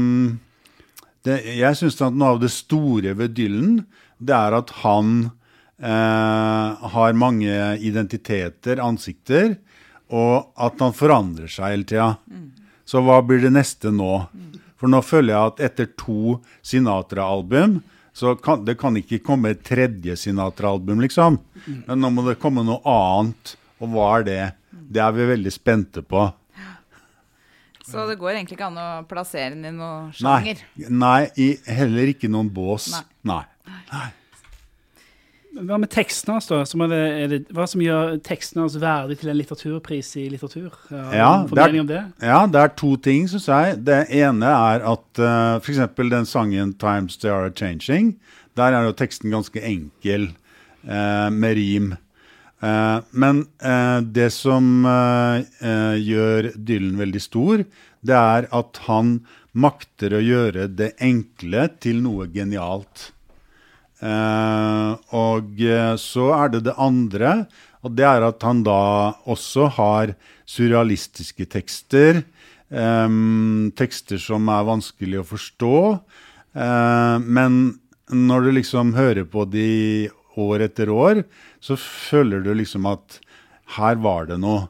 det, 1.25 1.37
Jeg 1.57 1.79
syns 1.81 1.97
at 2.05 2.15
noe 2.15 2.37
av 2.37 2.43
det 2.43 2.53
store 2.53 3.15
ved 3.17 3.35
Dylan, 3.35 3.81
det 4.21 4.37
er 4.37 4.59
at 4.61 4.71
han 4.85 5.33
eh, 5.83 6.87
har 6.95 7.19
mange 7.19 7.57
identiteter, 7.81 8.79
ansikter, 8.85 9.57
og 10.09 10.53
at 10.57 10.79
han 10.85 10.95
forandrer 10.95 11.51
seg 11.51 11.75
hele 11.75 11.89
tida. 11.89 12.13
Så 12.89 13.03
hva 13.05 13.19
blir 13.25 13.43
det 13.43 13.51
neste 13.53 13.91
nå? 13.93 14.29
For 14.79 14.91
nå 14.91 15.01
føler 15.03 15.35
jeg 15.35 15.53
at 15.53 15.63
etter 15.69 15.89
to 15.99 16.39
Sinatra-album 16.63 17.81
så 18.19 18.33
kan, 18.43 18.65
det 18.67 18.75
kan 18.81 18.97
ikke 18.99 19.21
komme 19.23 19.53
et 19.55 19.63
tredje 19.67 20.17
Sinatra-album, 20.19 21.03
liksom. 21.05 21.39
Men 21.87 22.01
nå 22.03 22.11
må 22.15 22.25
det 22.27 22.39
komme 22.43 22.65
noe 22.67 22.81
annet. 22.83 23.55
Og 23.79 23.93
hva 23.95 24.09
er 24.19 24.27
det? 24.27 24.41
Det 24.91 25.03
er 25.05 25.15
vi 25.15 25.27
veldig 25.29 25.53
spente 25.55 26.03
på. 26.03 26.25
Så 27.89 28.05
det 28.09 28.19
går 28.21 28.35
egentlig 28.35 28.59
ikke 28.59 28.69
an 28.69 28.81
å 28.83 28.89
plassere 29.09 29.55
den 29.55 29.69
i 29.71 29.73
noen 29.73 30.11
sjanger. 30.17 30.61
nei 30.91 31.29
i, 31.41 31.53
heller 31.79 32.11
ikke 32.13 32.29
noen 32.31 32.51
bås. 32.53 32.91
Nei. 33.29 33.45
Nei. 33.93 34.09
Hva 35.59 35.79
med 35.81 35.91
tekstene 35.91 36.37
hans, 36.37 36.47
da? 36.51 36.61
Som 36.69 36.85
er 36.85 36.91
det, 36.93 37.03
er 37.19 37.31
det, 37.33 37.39
hva 37.55 37.67
som 37.67 37.83
gjør 37.83 38.19
tekstene 38.27 38.63
hans 38.63 38.77
verdig 38.79 39.19
til 39.21 39.33
en 39.33 39.39
litteraturpris 39.39 40.11
i 40.21 40.29
litteratur? 40.31 40.75
Ja, 40.91 41.45
det 41.51 41.65
er- 41.65 41.79
det? 41.89 42.03
Ja, 42.23 42.47
det 42.47 42.61
er 42.63 42.75
to 42.79 42.97
ting, 42.97 43.27
syns 43.29 43.49
jeg. 43.51 43.85
Det 43.85 44.07
ene 44.11 44.47
er 44.47 44.85
at 44.87 45.23
uh, 45.23 45.59
f.eks. 45.59 45.81
den 45.99 46.27
sangen 46.27 46.75
'Times 46.75 47.19
They 47.19 47.31
Are 47.31 47.51
Changing', 47.51 48.15
der 48.57 48.73
er 48.75 48.85
jo 48.87 48.93
teksten 48.93 49.31
ganske 49.31 49.61
enkel, 49.63 50.31
uh, 50.85 51.31
med 51.31 51.57
rim. 51.57 51.97
Uh, 52.63 53.01
men 53.11 53.45
uh, 53.63 54.01
det 54.03 54.33
som 54.35 54.83
eh, 54.85 55.45
eh, 55.63 55.95
gjør 56.03 56.49
Dylan 56.59 56.97
veldig 56.99 57.21
stor, 57.23 57.63
det 58.03 58.17
er 58.19 58.49
at 58.51 58.81
han 58.89 59.21
makter 59.55 60.17
å 60.19 60.23
gjøre 60.23 60.67
det 60.67 60.97
enkle 60.99 61.69
til 61.79 62.03
noe 62.03 62.27
genialt. 62.35 63.13
Eh, 63.99 64.91
og 65.19 65.59
eh, 65.59 65.95
så 65.99 66.29
er 66.37 66.53
det 66.55 66.65
det 66.69 66.77
andre, 66.79 67.47
og 67.83 67.95
det 67.99 68.07
er 68.07 68.27
at 68.27 68.45
han 68.47 68.63
da 68.67 69.15
også 69.27 69.69
har 69.79 70.15
surrealistiske 70.47 71.49
tekster. 71.51 72.23
eh, 72.71 73.09
tekster 73.75 74.19
som 74.23 74.49
er 74.49 74.69
vanskelig 74.69 75.23
å 75.23 75.29
forstå. 75.35 76.01
eh, 76.55 77.19
men 77.19 77.79
når 78.09 78.41
du 78.45 78.51
liksom 78.57 78.95
hører 78.95 79.25
på 79.25 79.45
de 79.51 80.09
år 80.39 80.63
etter 80.65 80.89
år, 80.89 81.25
så 81.61 81.77
føler 81.77 82.41
du 82.41 82.55
liksom 82.55 82.87
at 82.87 83.21
her 83.77 83.97
var 83.97 84.27
det 84.31 84.39
noe. 84.41 84.69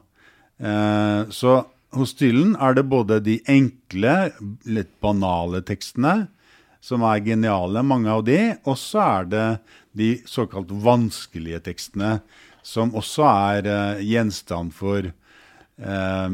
Eh, 0.59 1.29
så 1.29 1.65
hos 1.95 2.13
Dylan 2.13 2.55
er 2.59 2.75
det 2.77 2.89
både 2.89 3.19
de 3.23 3.39
enkle, 3.49 4.31
litt 4.65 4.91
banale 5.01 5.61
tekstene, 5.65 6.27
som 6.81 7.03
er 7.03 7.21
geniale, 7.25 7.83
mange 7.83 8.11
av 8.11 8.23
de, 8.27 8.39
og 8.63 8.77
så 8.79 9.01
er 9.03 9.29
det 9.31 9.47
de 9.99 10.11
såkalt 10.29 10.71
vanskelige 10.71 11.59
tekstene, 11.67 12.19
som 12.63 12.93
også 12.95 13.25
er 13.27 13.67
eh, 13.67 14.01
gjenstand 14.05 14.71
for 14.75 15.07
eh, 15.09 16.27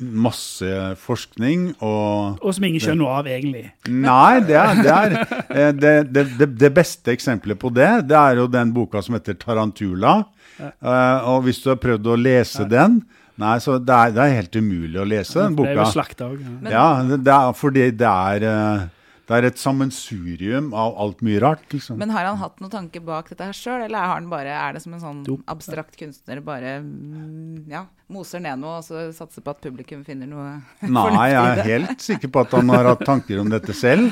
masse 0.00 0.72
forskning 1.00 1.70
og 1.78 2.42
Og 2.42 2.54
som 2.56 2.66
ingen 2.68 2.82
skjønner 2.82 3.02
noe 3.04 3.18
av, 3.20 3.30
egentlig. 3.30 3.64
Nei, 3.88 4.40
det 4.46 4.58
er, 4.60 4.82
det, 4.82 4.96
er 4.96 5.16
eh, 5.48 5.72
det, 5.74 5.94
det, 6.10 6.26
det, 6.40 6.50
det 6.60 6.72
beste 6.76 7.14
eksempelet 7.14 7.58
på 7.60 7.72
det, 7.74 7.90
det 8.10 8.18
er 8.18 8.42
jo 8.42 8.50
den 8.50 8.74
boka 8.76 9.02
som 9.02 9.16
heter 9.18 9.38
'Tarantula'. 9.38 10.20
Eh, 10.60 11.28
og 11.30 11.46
hvis 11.46 11.62
du 11.64 11.70
har 11.72 11.80
prøvd 11.80 12.12
å 12.12 12.20
lese 12.20 12.66
den 12.68 13.00
Nei, 13.40 13.54
så 13.64 13.78
det 13.80 13.94
er, 13.96 14.10
det 14.12 14.20
er 14.20 14.34
helt 14.36 14.56
umulig 14.60 14.98
å 15.00 15.04
lese 15.08 15.38
den 15.40 15.54
boka. 15.56 15.70
Det 15.70 15.78
er 15.78 15.80
jo 15.80 15.92
slakta 15.94 16.26
òg. 16.28 16.40
Ja. 16.44 16.72
Ja, 16.74 16.88
det, 17.08 17.16
det 17.24 17.32
er 17.32 17.54
fordi 17.56 17.84
det 17.96 18.10
er 18.10 18.44
eh, 18.50 18.82
Det 19.30 19.36
er 19.38 19.46
et 19.46 19.60
sammensurium 19.62 20.72
av 20.74 20.96
alt 20.98 21.20
mye 21.22 21.38
rart, 21.38 21.62
liksom. 21.70 22.00
Men 22.00 22.10
har 22.10 22.26
han 22.26 22.40
hatt 22.40 22.56
noen 22.58 22.72
tanke 22.72 22.98
bak 23.04 23.28
dette 23.30 23.46
her 23.46 23.54
sjøl, 23.54 23.84
eller 23.84 24.02
har 24.02 24.16
han 24.16 24.26
bare, 24.32 24.56
er 24.58 24.74
det 24.74 24.82
som 24.82 24.96
en 24.96 25.02
sånn 25.04 25.20
abstrakt 25.50 25.94
kunstner 26.00 26.40
bare 26.42 26.80
mm, 26.82 27.68
ja, 27.70 27.84
moser 28.10 28.42
ned 28.42 28.58
noe 28.58 28.80
og 28.80 28.88
så 28.88 29.04
satser 29.14 29.44
på 29.46 29.54
at 29.54 29.62
publikum 29.62 30.02
finner 30.02 30.26
noe 30.26 30.56
Nei, 30.98 31.28
jeg 31.30 31.52
er 31.52 31.62
helt 31.68 32.02
sikker 32.02 32.32
på 32.34 32.42
at 32.42 32.56
han 32.58 32.74
har 32.74 32.90
hatt 32.90 33.06
tanker 33.06 33.38
om 33.44 33.52
dette 33.54 33.76
selv. 33.76 34.10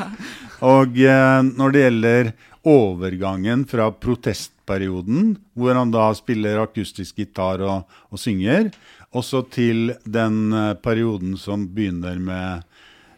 Og 0.62 1.02
eh, 1.02 1.40
når 1.48 1.74
det 1.74 1.82
gjelder 1.82 2.32
overgangen 2.68 3.66
fra 3.66 3.90
protestperioden, 3.90 5.34
hvor 5.58 5.82
han 5.82 5.90
da 5.94 6.12
spiller 6.14 6.62
akustisk 6.62 7.18
gitar 7.24 7.66
og, 7.66 7.90
og 8.14 8.22
synger, 8.22 8.70
også 9.18 9.42
til 9.50 9.96
den 10.06 10.52
eh, 10.54 10.74
perioden 10.78 11.34
som 11.42 11.66
begynner 11.74 12.22
med 12.22 12.68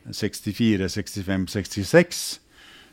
64, 0.08 0.88
65, 0.88 1.48
66, 1.52 2.22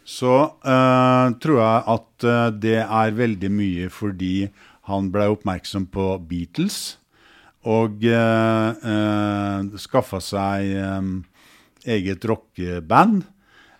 så 0.08 0.34
uh, 0.64 1.28
tror 1.44 1.60
jeg 1.62 1.84
at 1.96 2.28
uh, 2.28 2.48
det 2.56 2.80
er 2.84 3.18
veldig 3.18 3.52
mye 3.52 3.90
fordi 3.92 4.48
han 4.88 5.10
ble 5.12 5.28
oppmerksom 5.34 5.88
på 5.92 6.14
Beatles 6.30 6.98
og 7.68 8.06
uh, 8.08 9.66
skaffa 9.82 10.22
seg 10.24 10.72
um, 10.80 11.18
eget 11.88 12.24
rockeband. 12.28 13.26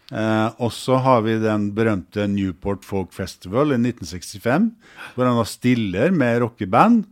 Uh, 0.08 0.50
og 0.64 0.72
så 0.72 1.00
har 1.04 1.24
vi 1.26 1.36
den 1.40 1.70
berømte 1.76 2.28
Newport 2.32 2.86
Folk 2.88 3.12
Festival 3.16 3.74
i 3.76 3.80
1965, 3.80 4.70
hvor 5.16 5.28
han 5.28 5.40
da 5.40 5.48
stiller 5.48 6.16
med 6.16 6.42
rockeband, 6.44 7.06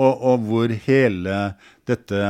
og, 0.00 0.22
og 0.24 0.46
hvor 0.48 0.72
hele 0.86 1.36
dette 1.88 2.20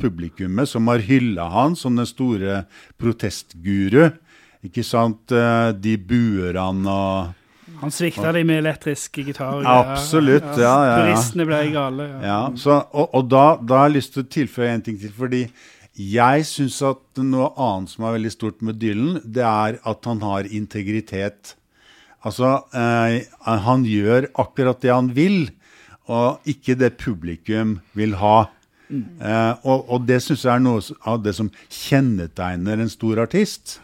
publikummet 0.00 0.70
som 0.70 0.88
har 0.90 1.02
hylla 1.04 1.48
han 1.52 1.76
som 1.78 1.98
den 1.98 2.08
store 2.08 2.64
protestguru, 3.00 4.10
ikke 4.66 4.84
sant, 4.84 5.32
eh, 5.32 5.70
de 5.72 5.96
buer 5.96 6.58
han 6.60 6.82
og 6.84 7.36
Han 7.80 7.92
svikta 7.94 8.32
de 8.36 8.42
med 8.44 8.58
elektrisk 8.60 9.22
gitar. 9.24 9.62
Absolutt, 9.64 10.50
ja, 10.60 10.72
ja, 10.84 10.88
ja. 10.90 10.96
Puristene 11.00 11.46
ble 11.48 11.60
gale. 11.72 12.08
Ja. 12.10 12.18
Ja, 12.28 12.40
så, 12.60 12.82
og, 12.92 13.14
og 13.16 13.30
da, 13.32 13.44
da 13.56 13.78
har 13.78 13.88
jeg 13.88 13.94
lyst 13.94 14.12
til 14.12 14.24
å 14.26 14.28
tilføye 14.34 14.74
en 14.74 14.82
ting 14.84 14.98
til. 15.00 15.14
Fordi 15.16 15.46
jeg 15.96 16.44
syns 16.48 16.76
at 16.84 17.22
noe 17.24 17.48
annet 17.56 17.94
som 17.94 18.04
er 18.04 18.18
veldig 18.18 18.32
stort 18.34 18.60
med 18.66 18.76
Dylan, 18.82 19.22
det 19.24 19.46
er 19.46 19.78
at 19.88 20.10
han 20.10 20.20
har 20.26 20.50
integritet. 20.50 21.54
Altså, 22.20 22.52
eh, 22.76 23.24
han 23.64 23.86
gjør 23.88 24.28
akkurat 24.44 24.84
det 24.84 24.92
han 24.92 25.08
vil, 25.16 25.48
og 26.10 26.48
ikke 26.50 26.74
det 26.80 26.96
publikum 27.00 27.76
vil 27.98 28.16
ha. 28.20 28.48
Eh, 28.90 29.52
og, 29.62 29.84
og 29.86 30.06
det 30.08 30.16
syns 30.24 30.42
jeg 30.48 30.50
er 30.56 30.64
noe 30.64 30.82
av 31.06 31.20
det 31.22 31.36
som 31.36 31.50
kjennetegner 31.70 32.82
en 32.82 32.90
stor 32.90 33.20
artist. 33.22 33.78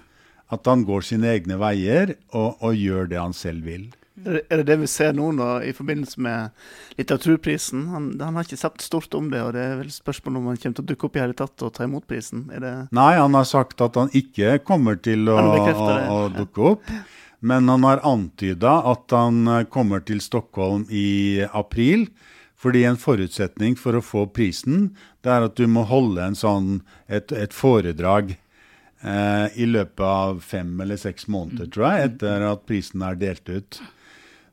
At 0.51 0.67
han 0.71 0.85
går 0.87 1.03
sine 1.07 1.31
egne 1.33 1.57
veier 1.59 2.13
og, 2.35 2.59
og 2.63 2.75
gjør 2.79 3.09
det 3.11 3.19
han 3.23 3.33
selv 3.35 3.65
vil. 3.67 3.87
Er 4.27 4.39
det- 4.63 4.67
det 4.71 4.77
vi 4.81 4.87
ser 4.89 5.13
nå 5.13 5.27
da, 5.37 5.59
i 5.61 5.73
forbindelse 5.77 6.19
med 6.25 6.51
litteraturprisen? 6.99 7.83
Han, 7.93 8.07
han 8.21 8.35
har 8.39 8.47
ikke 8.47 8.59
sagt 8.59 8.83
stort 8.83 9.13
om 9.19 9.29
det, 9.31 9.43
og 9.45 9.53
det 9.57 9.63
er 9.67 9.77
vel 9.83 9.91
spørsmål 9.93 10.39
om 10.41 10.47
han 10.51 10.57
kommer 10.63 10.79
til 10.79 10.87
å 10.87 10.89
dukke 10.89 11.09
opp 11.11 11.19
i 11.19 11.23
hele 11.23 11.37
tatt 11.37 11.63
og 11.67 11.75
ta 11.77 11.85
imot 11.87 12.07
prisen. 12.09 12.47
Er 12.55 12.63
det 12.65 12.73
Nei, 12.97 13.11
han 13.19 13.37
har 13.37 13.45
sagt 13.49 13.83
at 13.85 13.99
han 14.01 14.11
ikke 14.17 14.57
kommer 14.65 14.97
til 15.03 15.29
å, 15.29 15.37
å, 15.37 15.91
å 16.17 16.19
dukke 16.35 16.71
opp. 16.73 16.95
Men 17.41 17.69
han 17.69 17.85
har 17.85 18.05
antyda 18.07 18.79
at 18.93 19.13
han 19.15 19.47
eh, 19.49 19.67
kommer 19.73 20.01
til 20.05 20.23
Stockholm 20.25 20.87
i 20.91 21.45
april. 21.53 22.09
Fordi 22.57 22.87
en 22.89 22.97
forutsetning 22.97 23.77
for 23.77 23.99
å 23.99 24.03
få 24.03 24.25
prisen, 24.33 24.95
det 25.23 25.31
er 25.31 25.45
at 25.45 25.59
du 25.59 25.67
må 25.69 25.85
holde 25.87 26.31
sånn, 26.41 26.81
et, 27.07 27.31
et 27.37 27.53
foredrag 27.53 28.33
eh, 28.33 29.47
i 29.61 29.69
løpet 29.69 30.01
av 30.01 30.41
fem 30.41 30.73
eller 30.81 30.97
seks 30.99 31.29
måneder, 31.29 31.69
tror 31.71 31.87
jeg, 31.91 32.09
etter 32.09 32.47
at 32.49 32.65
prisen 32.67 33.05
er 33.05 33.21
delt 33.21 33.53
ut. 33.53 33.81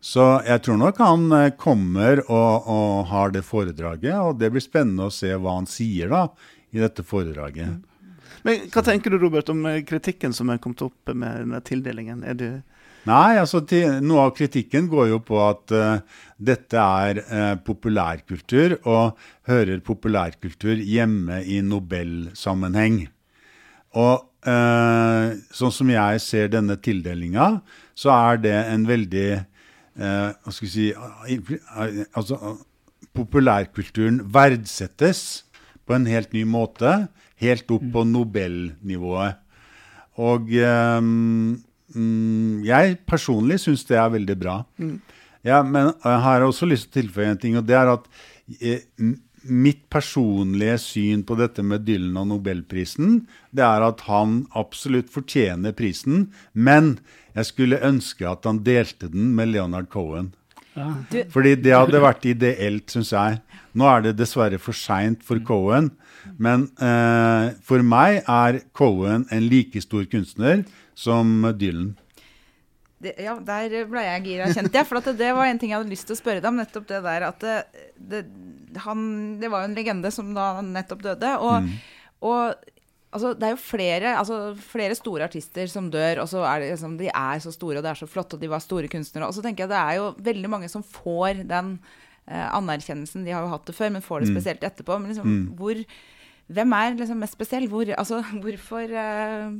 Så 0.03 0.25
jeg 0.43 0.65
tror 0.65 0.81
nok 0.81 0.99
han 0.99 1.31
eh, 1.31 1.53
kommer 1.55 2.19
og, 2.25 2.67
og 2.67 3.07
har 3.13 3.31
det 3.31 3.45
foredraget, 3.47 4.17
og 4.19 4.35
det 4.41 4.51
blir 4.51 4.63
spennende 4.63 5.07
å 5.07 5.15
se 5.15 5.31
hva 5.31 5.55
han 5.61 5.69
sier 5.69 6.11
da 6.11 6.25
i 6.75 6.83
dette 6.83 7.05
foredraget. 7.07 7.79
Men 8.43 8.65
hva 8.73 8.83
tenker 8.83 9.13
du, 9.13 9.17
Robert, 9.21 9.47
om 9.53 9.63
eh, 9.69 9.79
kritikken 9.87 10.35
som 10.35 10.51
er 10.51 10.59
kommet 10.59 10.83
opp 10.83 11.13
med 11.15 11.45
denne 11.45 11.63
tildelingen? 11.63 12.25
Er 12.27 12.35
du 12.35 12.47
Nei, 13.03 13.35
altså 13.35 13.59
til, 13.67 13.97
noe 14.05 14.29
av 14.29 14.35
kritikken 14.37 14.85
går 14.91 15.09
jo 15.11 15.17
på 15.27 15.39
at 15.43 15.73
uh, 15.75 16.19
dette 16.39 16.79
er 16.79 17.19
uh, 17.27 17.55
populærkultur, 17.59 18.77
og 18.87 19.17
hører 19.49 19.81
populærkultur 19.83 20.79
hjemme 20.79 21.41
i 21.43 21.59
Nobelsammenheng. 21.67 23.01
Og 23.99 24.23
uh, 24.47 25.35
sånn 25.51 25.75
som 25.75 25.91
jeg 25.91 26.21
ser 26.23 26.53
denne 26.53 26.79
tildelinga, 26.79 27.57
så 27.91 28.13
er 28.15 28.45
det 28.45 28.59
en 28.61 28.87
veldig 28.89 29.27
Hva 29.93 30.49
skal 30.49 30.65
vi 30.65 30.71
si 30.73 30.85
Altså, 32.17 32.55
populærkulturen 33.13 34.23
verdsettes 34.33 35.43
på 35.85 35.93
en 35.93 36.07
helt 36.09 36.33
ny 36.33 36.41
måte, 36.49 36.95
helt 37.43 37.69
opp 37.75 37.85
på 37.93 38.03
Nobelnivået. 38.09 39.37
Og 40.23 40.49
eh, 40.57 41.01
mm, 41.95 42.63
jeg 42.67 42.97
personlig 43.09 43.59
syns 43.63 43.85
det 43.89 43.99
er 43.99 44.13
veldig 44.13 44.37
bra. 44.39 44.61
Ja, 45.43 45.59
men 45.63 45.91
jeg 45.91 46.23
har 46.25 46.45
også 46.45 46.69
lyst 46.69 46.89
til 46.89 46.93
å 46.93 46.97
tilføye 47.01 47.33
en 47.33 47.41
ting, 47.41 47.57
og 47.59 47.67
det 47.67 47.75
er 47.75 47.91
at 47.91 48.05
eh, 48.59 48.85
mitt 49.43 49.81
personlige 49.91 50.77
syn 50.79 51.23
på 51.27 51.35
dette 51.39 51.65
med 51.67 51.83
Dylan 51.87 52.21
og 52.21 52.29
Nobelprisen, 52.31 53.25
det 53.51 53.65
er 53.65 53.83
at 53.83 54.05
han 54.07 54.43
absolutt 54.59 55.11
fortjener 55.11 55.75
prisen, 55.75 56.29
men 56.53 56.95
jeg 57.35 57.49
skulle 57.49 57.81
ønske 57.83 58.27
at 58.29 58.47
han 58.47 58.63
delte 58.63 59.09
den 59.11 59.33
med 59.35 59.51
Leonard 59.51 59.89
Cohen. 59.91 60.31
Fordi 61.33 61.53
det 61.61 61.75
hadde 61.75 62.01
vært 62.01 62.25
ideelt, 62.25 62.87
syns 62.89 63.11
jeg. 63.13 63.41
Nå 63.77 63.85
er 63.89 64.07
det 64.07 64.15
dessverre 64.17 64.57
for 64.61 64.77
seint 64.77 65.21
for 65.25 65.41
Cohen. 65.45 65.91
Men 66.37 66.67
eh, 66.77 67.51
for 67.65 67.83
meg 67.85 68.21
er 68.23 68.61
Cohen 68.77 69.27
en 69.31 69.45
like 69.49 69.81
stor 69.83 70.07
kunstner 70.11 70.63
som 70.95 71.41
Dylan. 71.59 71.93
det, 73.03 73.15
ja, 73.19 73.35
der 73.43 73.87
ble 73.89 74.03
jeg 74.05 74.25
gira, 74.27 74.51
kjente 74.53 74.79
jeg. 74.79 74.87
For 74.87 75.01
at 75.01 75.09
det, 75.11 75.17
det 75.19 75.31
var 75.35 75.49
en 75.49 75.59
ting 75.61 75.73
jeg 75.73 75.81
hadde 75.81 75.91
lyst 75.91 76.07
til 76.07 76.15
å 76.15 76.21
spørre 76.21 76.43
deg 76.43 76.51
om. 76.51 76.61
Nettopp 76.61 76.87
det 76.91 77.01
der 77.03 77.27
at 77.29 77.47
det, 77.97 78.21
han, 78.85 79.01
det 79.41 79.51
var 79.51 79.63
jo 79.63 79.71
en 79.71 79.75
legende 79.77 80.13
som 80.13 80.31
da 80.37 80.53
nettopp 80.65 81.03
døde. 81.09 81.33
Og, 81.43 81.73
og 82.23 82.69
Altså, 83.13 83.35
det 83.37 83.45
er 83.45 83.51
jo 83.53 83.59
flere, 83.61 84.15
altså, 84.17 84.37
flere 84.57 84.95
store 84.97 85.27
artister 85.27 85.69
som 85.69 85.91
dør, 85.93 86.23
og 86.23 86.29
så 86.31 86.41
er 86.49 86.63
det 86.63 86.71
liksom, 86.71 86.95
de 86.97 87.11
er 87.11 87.41
så 87.43 87.51
store, 87.53 87.77
og 87.77 87.85
det 87.85 87.91
er 87.91 87.99
så 87.99 88.07
flott, 88.09 88.33
og 88.33 88.41
de 88.41 88.49
var 88.49 88.63
store 88.63 88.89
kunstnere. 88.89 89.27
Og 89.27 89.35
så 89.37 89.43
tenker 89.45 89.67
jeg 89.67 89.69
det 89.69 89.81
er 89.81 89.99
jo 89.99 90.07
veldig 90.25 90.49
mange 90.49 90.69
som 90.71 90.81
får 90.81 91.43
den 91.49 91.75
eh, 92.25 92.47
anerkjennelsen. 92.57 93.25
De 93.27 93.35
har 93.35 93.45
jo 93.45 93.51
hatt 93.53 93.69
det 93.69 93.77
før, 93.77 93.93
men 93.93 94.05
får 94.05 94.23
det 94.23 94.31
spesielt 94.31 94.65
etterpå. 94.65 94.97
Men 94.97 95.13
liksom, 95.13 95.35
hvor 95.59 95.83
Hvem 96.53 96.75
er 96.79 96.99
liksom 96.99 97.23
mest 97.23 97.37
spesiell? 97.37 97.69
Hvor, 97.71 97.89
altså, 97.97 98.21
hvorfor 98.43 98.83
eh, 98.89 99.55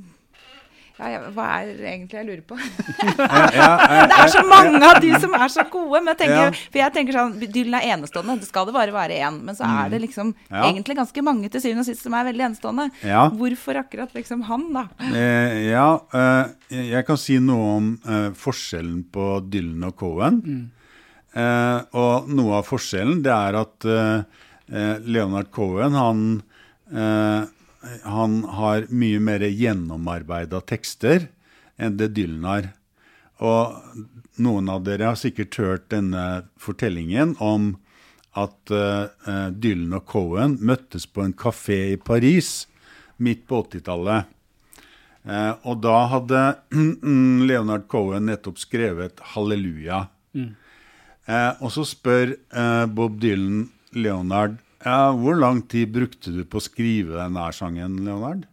ja, 0.93 1.07
ja, 1.09 1.19
hva 1.33 1.45
er 1.57 1.71
det 1.73 1.87
egentlig 1.89 2.19
jeg 2.19 2.25
lurer 2.27 2.41
på? 2.45 2.57
det 3.17 4.17
er 4.19 4.29
så 4.29 4.43
mange 4.45 4.77
av 4.85 4.99
de 5.01 5.09
som 5.19 5.33
er 5.35 5.49
så 5.49 5.65
gode. 5.73 6.03
Men 6.03 6.11
jeg 6.13 6.19
tenker, 6.21 6.59
for 6.69 6.79
jeg 6.83 6.93
tenker 6.93 7.17
sånn, 7.17 7.33
Dylan 7.41 7.77
er 7.79 7.87
enestående. 7.95 8.35
Det 8.43 8.49
skal 8.49 8.67
det 8.69 8.75
bare 8.75 8.93
være 8.93 9.17
én. 9.25 9.39
Men 9.47 9.57
så 9.57 9.65
er 9.65 9.89
det 9.89 10.03
liksom 10.05 10.35
Ja. 10.51 10.61
egentlig 10.69 10.95
ganske 11.01 11.23
mange 11.25 11.49
til 11.49 11.63
syvende 11.63 11.81
og 11.81 11.89
sist 11.89 12.05
som 12.05 12.13
er 12.13 12.27
veldig 12.29 12.45
enestående. 12.51 12.85
Ja. 13.01 13.25
Hvorfor 13.33 13.81
akkurat 13.81 14.13
liksom 14.13 14.45
han, 14.51 14.67
da? 14.77 14.85
Eh, 15.09 15.57
ja, 15.71 15.87
eh, 16.13 16.77
jeg 16.93 17.05
kan 17.09 17.17
si 17.17 17.39
noe 17.41 17.73
om 17.79 17.89
eh, 18.05 18.29
forskjellen 18.37 19.03
på 19.11 19.27
Dylan 19.49 19.89
og 19.89 19.97
Cohen. 19.97 20.39
Eh, 21.33 21.79
og 21.97 22.29
noe 22.29 22.59
av 22.61 22.67
forskjellen 22.69 23.23
det 23.25 23.33
er 23.33 23.57
at 23.63 23.85
eh, 23.89 24.43
eh, 24.69 24.97
Leonard 25.09 25.49
Cohen 25.51 25.97
han, 25.97 26.25
eh, 26.93 27.43
han 28.03 28.35
har 28.57 28.87
mye 28.89 29.19
mer 29.19 29.43
gjennomarbeida 29.43 30.61
tekster 30.69 31.27
enn 31.77 31.97
det 31.99 32.13
Dylan 32.17 32.47
har. 32.47 32.69
Og 33.43 33.79
noen 34.41 34.69
av 34.71 34.85
dere 34.85 35.11
har 35.11 35.19
sikkert 35.19 35.57
hørt 35.59 35.89
denne 35.91 36.45
fortellingen 36.61 37.35
om 37.43 37.73
at 38.39 38.71
eh, 38.73 39.09
eh, 39.27 39.49
Dylan 39.51 39.97
og 39.99 40.07
Cohen 40.09 40.57
møttes 40.61 41.05
på 41.09 41.25
en 41.25 41.35
kafé 41.37 41.81
i 41.93 41.99
Paris 41.99 42.63
midt 43.21 43.45
på 43.49 43.65
80-tallet. 43.67 44.29
Uh, 45.23 45.55
og 45.71 45.77
da 45.79 45.99
hadde 46.11 46.39
Leonard 47.47 47.85
Cohen 47.87 48.25
nettopp 48.27 48.57
skrevet 48.59 49.21
'Halleluja'. 49.23 50.01
Eh, 51.23 51.51
og 51.63 51.71
så 51.71 51.85
spør 51.87 52.33
eh, 52.35 52.85
Bob 52.91 53.19
Dylan 53.21 53.69
Leonard 53.95 54.57
ja, 54.83 55.13
hvor 55.15 55.37
lang 55.39 55.63
tid 55.71 55.93
brukte 55.95 56.33
du 56.35 56.43
på 56.45 56.59
å 56.59 56.63
skrive 56.63 57.17
denne 57.17 57.47
sangen, 57.55 58.01
Leonard? 58.05 58.45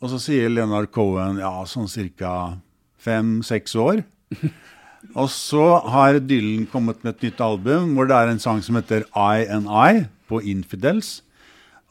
Og 0.00 0.12
så 0.12 0.20
sier 0.22 0.52
Leonard 0.52 0.90
Cohen 0.94 1.40
ja, 1.42 1.52
sånn 1.68 1.88
ca. 2.16 2.56
fem-seks 3.00 3.76
år. 3.76 4.02
Og 5.16 5.30
så 5.32 5.64
har 5.88 6.18
Dylan 6.20 6.66
kommet 6.68 7.00
med 7.04 7.16
et 7.16 7.30
nytt 7.30 7.40
album 7.40 7.94
hvor 7.96 8.08
det 8.08 8.16
er 8.16 8.32
en 8.32 8.42
sang 8.42 8.60
som 8.62 8.76
heter 8.76 9.06
I 9.16 9.46
and 9.48 9.68
I 9.68 10.06
på 10.28 10.42
Infidels. 10.44 11.22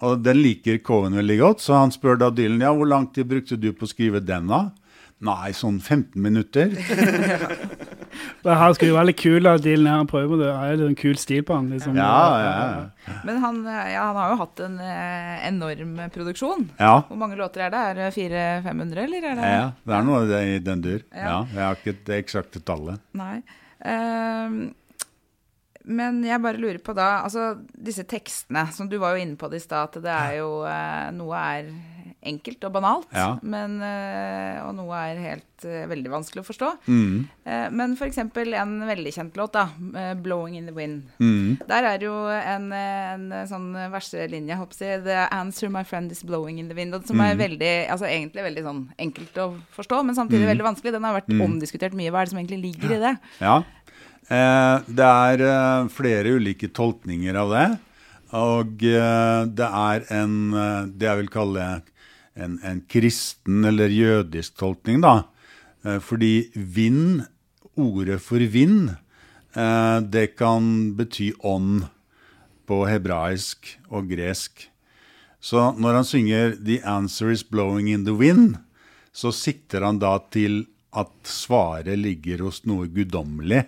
Og 0.06 0.22
den 0.24 0.40
liker 0.40 0.78
Cohen 0.86 1.18
veldig 1.18 1.40
godt, 1.42 1.64
så 1.66 1.82
han 1.82 1.92
spør 1.92 2.22
da 2.22 2.30
Dylan 2.32 2.62
ja, 2.64 2.74
hvor 2.74 2.88
lang 2.88 3.10
tid 3.14 3.28
brukte 3.30 3.58
du 3.60 3.72
på 3.74 3.88
å 3.88 3.92
skrive 3.92 4.22
den 4.24 4.48
da? 4.52 4.70
Nei, 5.26 5.52
sånn 5.52 5.82
15 5.82 6.16
minutter. 6.24 6.72
Men 8.44 8.58
Han 8.62 8.76
skulle 8.76 8.94
jo 8.94 8.98
være 8.98 9.10
litt 9.12 9.20
kul 9.20 9.50
av 9.50 9.60
dealen 9.64 9.90
her. 9.90 10.02
Han 10.02 10.10
prøver 10.10 10.42
det. 10.42 10.50
Det 10.50 10.86
er 10.86 10.92
en 10.92 10.98
kul 11.00 11.20
stil 11.20 11.44
på 11.48 11.58
han. 11.58 11.70
Liksom. 11.74 12.00
Ja, 12.00 12.16
ja, 12.40 12.54
ja. 12.56 13.18
Men 13.28 13.42
han, 13.44 13.62
ja, 13.68 14.08
han 14.10 14.20
har 14.20 14.34
jo 14.34 14.40
hatt 14.44 14.64
en 14.66 14.80
eh, 14.86 15.36
enorm 15.50 15.96
produksjon. 16.16 16.68
Ja, 16.80 16.96
Hvor 17.08 17.20
mange 17.20 17.40
låter 17.40 17.66
er 17.68 17.74
det? 17.74 17.86
Er 17.92 18.00
det 18.00 18.10
400-500, 18.18 19.06
eller 19.06 19.30
er 19.32 19.40
det 19.40 19.54
ja, 19.54 19.70
det 19.84 19.96
er 19.98 20.06
noe 20.08 20.44
i 20.44 20.60
den 20.64 20.84
dur. 20.86 21.00
Ja. 21.12 21.30
Ja, 21.30 21.40
jeg 21.54 21.64
har 21.66 21.80
ikke 21.80 21.98
det 22.10 22.20
eksakte 22.24 22.62
tallet. 22.66 23.02
Nei. 23.18 23.40
Um, 23.80 24.60
men 25.90 26.20
jeg 26.28 26.42
bare 26.44 26.60
lurer 26.60 26.82
på 26.84 26.92
da 26.92 27.22
Altså, 27.24 27.54
disse 27.74 28.04
tekstene, 28.10 28.66
som 28.76 28.90
du 28.92 28.98
var 29.02 29.16
jo 29.16 29.24
inne 29.24 29.40
på 29.40 29.48
det 29.52 29.62
i 29.62 29.64
stad, 29.64 29.90
at 29.90 30.04
det 30.04 30.16
er 30.16 30.34
jo 30.42 30.50
eh, 30.68 31.08
Noe 31.16 31.40
er 31.40 31.72
enkelt 32.26 32.64
og 32.68 32.74
banalt, 32.74 33.08
Ja. 33.14 33.38
men, 33.42 33.82
eh, 33.82 34.60
og 34.66 34.74
noe 34.76 34.98
er 34.98 35.22
helt 35.22 35.64
eh, 35.64 35.86
veldig 35.88 36.10
vanskelig 36.10 36.42
å 36.42 36.48
forstå. 36.50 36.72
Mm. 36.88 37.28
Eh, 37.46 37.70
men 37.70 37.96
eksempel 38.10 38.54
en 38.56 38.80
veldig 38.88 39.14
kjent 39.14 39.38
låt, 39.38 39.54
da, 39.54 39.70
'Blowing 40.16 40.58
in 40.58 40.66
the 40.66 40.74
Wind'. 40.74 41.04
Mm. 41.20 41.60
Der 41.68 41.84
er 41.84 42.00
jo 42.00 42.28
en, 42.28 42.72
en 42.74 43.30
sånn 43.48 43.72
verselinje, 43.92 44.58
hoppsi, 44.58 45.04
'The 45.04 45.30
answer 45.32 45.70
my 45.70 45.84
friend 45.84 46.12
is 46.12 46.24
blowing 46.24 46.60
in 46.60 46.68
the 46.68 46.76
wind', 46.76 46.96
som 47.06 47.20
som 47.20 47.28
er 47.28 47.36
veldig, 47.40 47.74
altså 47.92 48.08
egentlig 48.08 48.46
veldig 48.46 48.64
sånn 48.64 48.82
enkelt 49.04 49.40
å 49.44 49.48
forstå, 49.76 50.00
men 50.08 50.16
samtidig 50.18 50.48
veldig 50.48 50.68
vanskelig. 50.70 50.94
Den 50.96 51.08
har 51.08 51.18
vært 51.20 51.34
omdiskutert 51.36 51.98
mye. 51.98 52.12
Hva 52.14 52.22
er 52.22 52.30
det 52.30 52.34
som 52.34 52.40
egentlig 52.40 52.62
ligger 52.64 52.96
i 52.96 53.02
det? 53.04 53.14
Ja. 53.44 53.58
Eh, 54.30 54.76
det 54.88 55.10
er 55.10 55.44
eh, 55.50 55.88
flere 55.94 56.36
ulike 56.38 56.70
tolkninger 56.72 57.40
av 57.42 57.54
det. 57.56 57.68
Og 58.40 58.84
eh, 58.86 59.46
det 59.58 59.70
er 59.70 60.06
en 60.14 60.36
det 60.94 61.08
jeg 61.10 61.24
vil 61.24 61.32
kalle 61.34 61.70
en, 62.40 62.58
en 62.64 62.82
kristen 62.88 63.66
eller 63.68 63.92
jødisk 63.94 64.58
tolkning, 64.60 65.02
da. 65.04 65.24
Eh, 65.86 66.00
fordi 66.04 66.50
vind, 66.56 67.24
ordet 67.80 68.20
for 68.24 68.44
vind, 68.52 68.92
eh, 69.56 70.00
det 70.02 70.36
kan 70.40 70.94
bety 70.98 71.32
ånd 71.40 71.88
på 72.70 72.84
hebraisk 72.90 73.74
og 73.90 74.10
gresk. 74.12 74.68
Så 75.40 75.72
når 75.80 76.02
han 76.02 76.06
synger 76.06 76.56
'The 76.56 76.82
answer 76.84 77.32
is 77.32 77.44
blowing 77.44 77.90
in 77.90 78.06
the 78.06 78.14
wind', 78.14 78.60
så 79.12 79.32
sikter 79.32 79.82
han 79.86 80.00
da 80.00 80.20
til 80.32 80.66
at 80.94 81.12
svaret 81.24 81.98
ligger 81.98 82.44
hos 82.44 82.66
noe 82.66 82.88
guddommelig. 82.88 83.64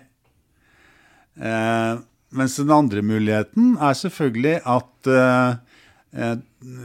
Eh, 1.36 1.98
mens 2.32 2.56
den 2.56 2.70
andre 2.70 3.02
muligheten 3.02 3.76
er 3.80 3.94
selvfølgelig 3.96 4.60
at 4.64 5.08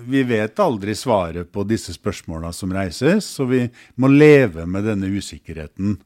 vi 0.07 0.23
vet 0.23 0.59
aldri 0.63 0.95
svaret 0.95 1.51
på 1.51 1.65
disse 1.67 1.91
spørsmåla 1.93 2.53
som 2.55 2.71
reises, 2.71 3.25
så 3.27 3.45
vi 3.49 3.65
må 3.99 4.07
leve 4.07 4.63
med 4.65 4.87
denne 4.87 5.09
usikkerheten. 5.11 5.97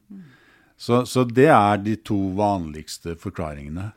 Så, 0.74 1.04
så 1.06 1.22
det 1.24 1.46
er 1.54 1.78
de 1.78 1.94
to 2.02 2.16
vanligste 2.34 3.14
forklaringene. 3.14 3.92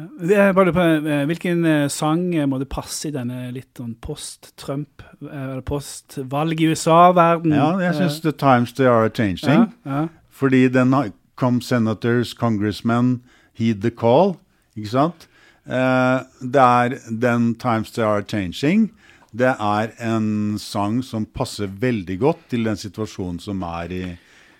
Det 0.00 0.38
bare 0.56 0.72
på, 0.72 0.80
eh, 0.80 1.26
hvilken 1.28 1.64
eh, 1.68 1.88
sang 1.92 2.22
eh, 2.32 2.46
må 2.48 2.56
det 2.62 2.70
passe 2.72 3.10
i 3.10 3.12
denne 3.12 3.50
litt 3.52 3.76
sånn 3.76 3.92
post-Trump, 4.00 5.02
eh, 5.26 5.42
eller 5.42 5.64
post-valg 5.66 6.62
i 6.64 6.70
USA-verden? 6.72 7.52
Ja, 7.52 7.74
jeg 7.84 7.98
syns 7.98 8.20
The 8.24 8.32
Times 8.32 8.72
They 8.78 8.88
Are 8.88 9.10
Changing. 9.12 9.66
ja, 9.84 9.98
ja. 9.98 10.06
Fordi 10.40 10.68
den 10.72 10.94
har 10.96 11.10
Come 11.40 11.62
senators, 11.62 12.34
congressmen, 12.34 13.22
heed 13.56 13.80
the 13.80 13.90
call. 13.90 14.34
Ikke 14.76 14.90
sant? 14.92 15.26
Eh, 15.66 16.20
det 16.40 16.64
er 16.64 16.96
den 17.10 17.54
Times 17.60 17.92
They 17.92 18.04
Are 18.04 18.24
Changing. 18.24 18.88
Det 19.30 19.52
er 19.52 19.92
en 20.02 20.58
sang 20.58 21.00
som 21.06 21.26
passer 21.26 21.70
veldig 21.70 22.16
godt 22.18 22.48
til 22.50 22.66
den 22.66 22.78
situasjonen 22.80 23.38
som 23.42 23.62
er 23.68 23.92
i 23.94 24.04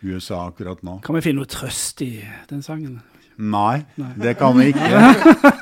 USA 0.07 0.47
akkurat 0.47 0.83
nå. 0.87 1.01
Kan 1.05 1.19
vi 1.19 1.25
finne 1.25 1.43
noe 1.43 1.51
trøst 1.51 2.05
i 2.07 2.13
den 2.51 2.63
sangen? 2.63 3.01
Nei, 3.41 3.81
det 4.21 4.37
kan 4.41 4.57
vi 4.59 4.71
ikke. 4.75 4.91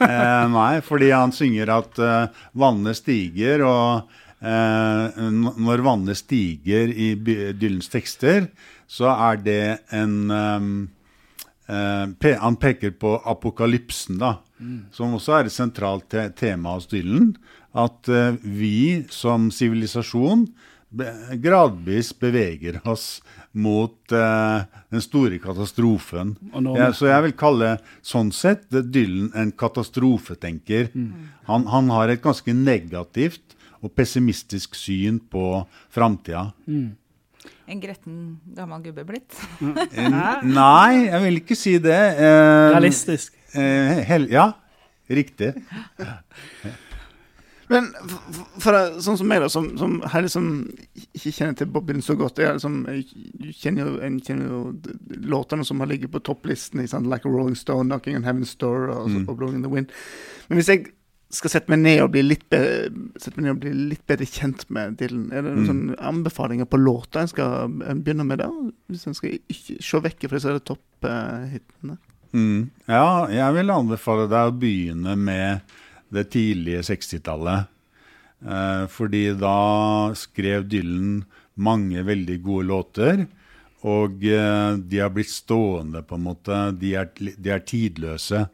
Eh, 0.09 0.45
nei, 0.51 0.79
fordi 0.83 1.09
han 1.11 1.33
synger 1.35 1.71
at 1.75 1.99
eh, 2.01 2.45
vannet 2.59 2.97
stiger, 2.97 3.65
og 3.67 4.15
når 4.39 5.83
vannet 5.83 6.21
stiger 6.21 6.93
i 6.95 7.09
Dylans 7.19 7.91
tekster, 7.91 8.47
så 8.87 9.11
er 9.11 9.41
det 9.43 9.63
en 9.91 10.31
Han 11.69 12.57
peker 12.57 12.95
på 12.97 13.15
apokalypsen, 13.29 14.19
da, 14.23 14.39
som 14.93 15.15
også 15.19 15.35
er 15.37 15.49
et 15.51 15.53
sentralt 15.55 16.09
te 16.11 16.29
tema 16.39 16.77
hos 16.79 16.89
Dylan. 16.89 17.35
At 17.77 18.09
eh, 18.09 18.39
vi 18.43 19.05
som 19.13 19.51
sivilisasjon 19.53 20.47
gradvis 21.45 22.15
beveger 22.17 22.79
oss 22.89 23.21
mot 23.53 24.13
eh, 24.13 24.63
den 24.89 25.05
store 25.05 25.37
katastrofen. 25.43 26.37
Ja, 26.81 26.89
så 26.97 27.11
jeg 27.11 27.27
vil 27.27 27.35
kalle 27.37 27.75
sånn 28.01 28.33
sett 28.33 28.65
Dylan 28.73 29.29
en 29.37 29.53
katastrofetenker. 29.53 30.89
Han, 31.51 31.67
han 31.69 31.91
har 31.93 32.09
et 32.09 32.25
ganske 32.25 32.55
negativt 32.57 33.55
og 33.85 33.93
pessimistisk 33.95 34.75
syn 34.75 35.21
på 35.31 35.67
framtida. 35.95 36.49
En 37.69 37.81
gretten 37.83 38.19
gammel 38.57 38.83
gubbe 38.89 39.05
blitt? 39.05 39.37
Nei, 40.59 40.93
jeg 41.05 41.23
vil 41.27 41.41
ikke 41.43 41.57
si 41.59 41.77
det. 41.85 42.01
Eh, 42.17 42.71
Realistisk. 42.73 43.35
eh, 43.53 44.01
hel 44.09 44.29
ja, 44.33 44.51
riktig. 45.13 45.53
Men 47.69 47.91
for, 47.93 48.21
for, 48.33 48.45
for 48.65 49.01
sånn 49.05 49.19
som 49.21 49.29
meg, 49.29 49.43
da, 49.45 49.51
som, 49.53 49.67
som 49.77 49.99
her 50.09 50.25
liksom 50.25 50.47
ikke 50.97 51.33
kjenner 51.37 51.57
til 51.59 51.69
Bob 51.69 51.85
Dylan 51.85 52.05
så 52.05 52.15
godt 52.17 52.41
Jeg, 52.41 52.57
liksom, 52.57 52.79
jeg 52.89 53.53
kjenner 53.59 53.85
jo, 53.85 53.91
jeg 54.01 54.23
kjenner 54.25 54.55
jo 54.55 54.61
låtene 55.29 55.67
som 55.69 55.85
har 55.85 55.91
ligget 55.91 56.15
på 56.15 56.23
topplisten, 56.25 56.81
ikke 56.81 56.95
sant? 56.95 57.11
Like 57.13 57.29
a 57.29 57.33
Rolling 57.33 57.59
Stone, 57.61 57.91
'Knocking 57.91 58.17
on 58.17 58.25
Heaven's 58.25 58.57
Door' 58.57 58.89
og, 58.95 59.11
mm. 59.11 59.27
og 59.29 59.37
'Blowing 59.37 59.61
in 59.61 59.67
the 59.67 59.73
Wind'. 59.75 59.93
Men 60.49 60.57
hvis 60.57 60.73
jeg 60.73 60.87
skal 61.35 61.53
sette 61.53 61.73
meg 61.73 61.83
ned 61.83 62.03
og 62.03 62.13
bli 62.15 62.23
litt, 62.25 62.47
bedre, 62.49 63.53
bli 63.61 63.73
litt 63.91 64.05
bedre 64.09 64.27
kjent 64.29 64.65
med 64.73 64.97
Dylan, 65.01 65.27
er 65.29 65.45
det 65.45 65.53
noen 65.53 65.69
sånne 65.69 65.97
anbefalinger 66.11 66.69
på 66.71 66.81
låter 66.81 67.27
jeg 67.27 67.35
skal 67.35 67.75
eh, 67.85 67.97
begynne 67.99 68.25
med 68.29 68.41
da? 68.41 68.49
Hvis 68.89 69.05
en 69.11 69.17
skal 69.17 69.37
ikke 69.37 69.77
se 69.85 70.03
vekk 70.07 70.29
fra 70.29 70.41
disse 70.41 70.55
topphitene? 70.71 71.99
Mm. 72.33 72.69
Ja, 72.89 73.29
jeg 73.33 73.57
vil 73.59 73.75
anbefale 73.75 74.29
deg 74.31 74.49
å 74.49 74.57
begynne 74.57 75.17
med 75.21 75.77
det 76.15 76.29
tidlige 76.33 76.87
60-tallet. 76.89 77.69
Eh, 78.49 78.85
fordi 78.93 79.25
da 79.37 79.59
skrev 80.17 80.69
Dylan 80.71 81.23
mange 81.61 82.05
veldig 82.07 82.39
gode 82.45 82.69
låter. 82.73 83.27
Og 83.89 84.25
eh, 84.25 84.71
de 84.81 85.03
har 85.03 85.13
blitt 85.15 85.33
stående, 85.33 86.03
på 86.03 86.17
en 86.17 86.25
måte. 86.25 86.63
De 86.79 86.95
er, 86.99 87.11
de 87.15 87.53
er 87.53 87.67
tidløse. 87.69 88.47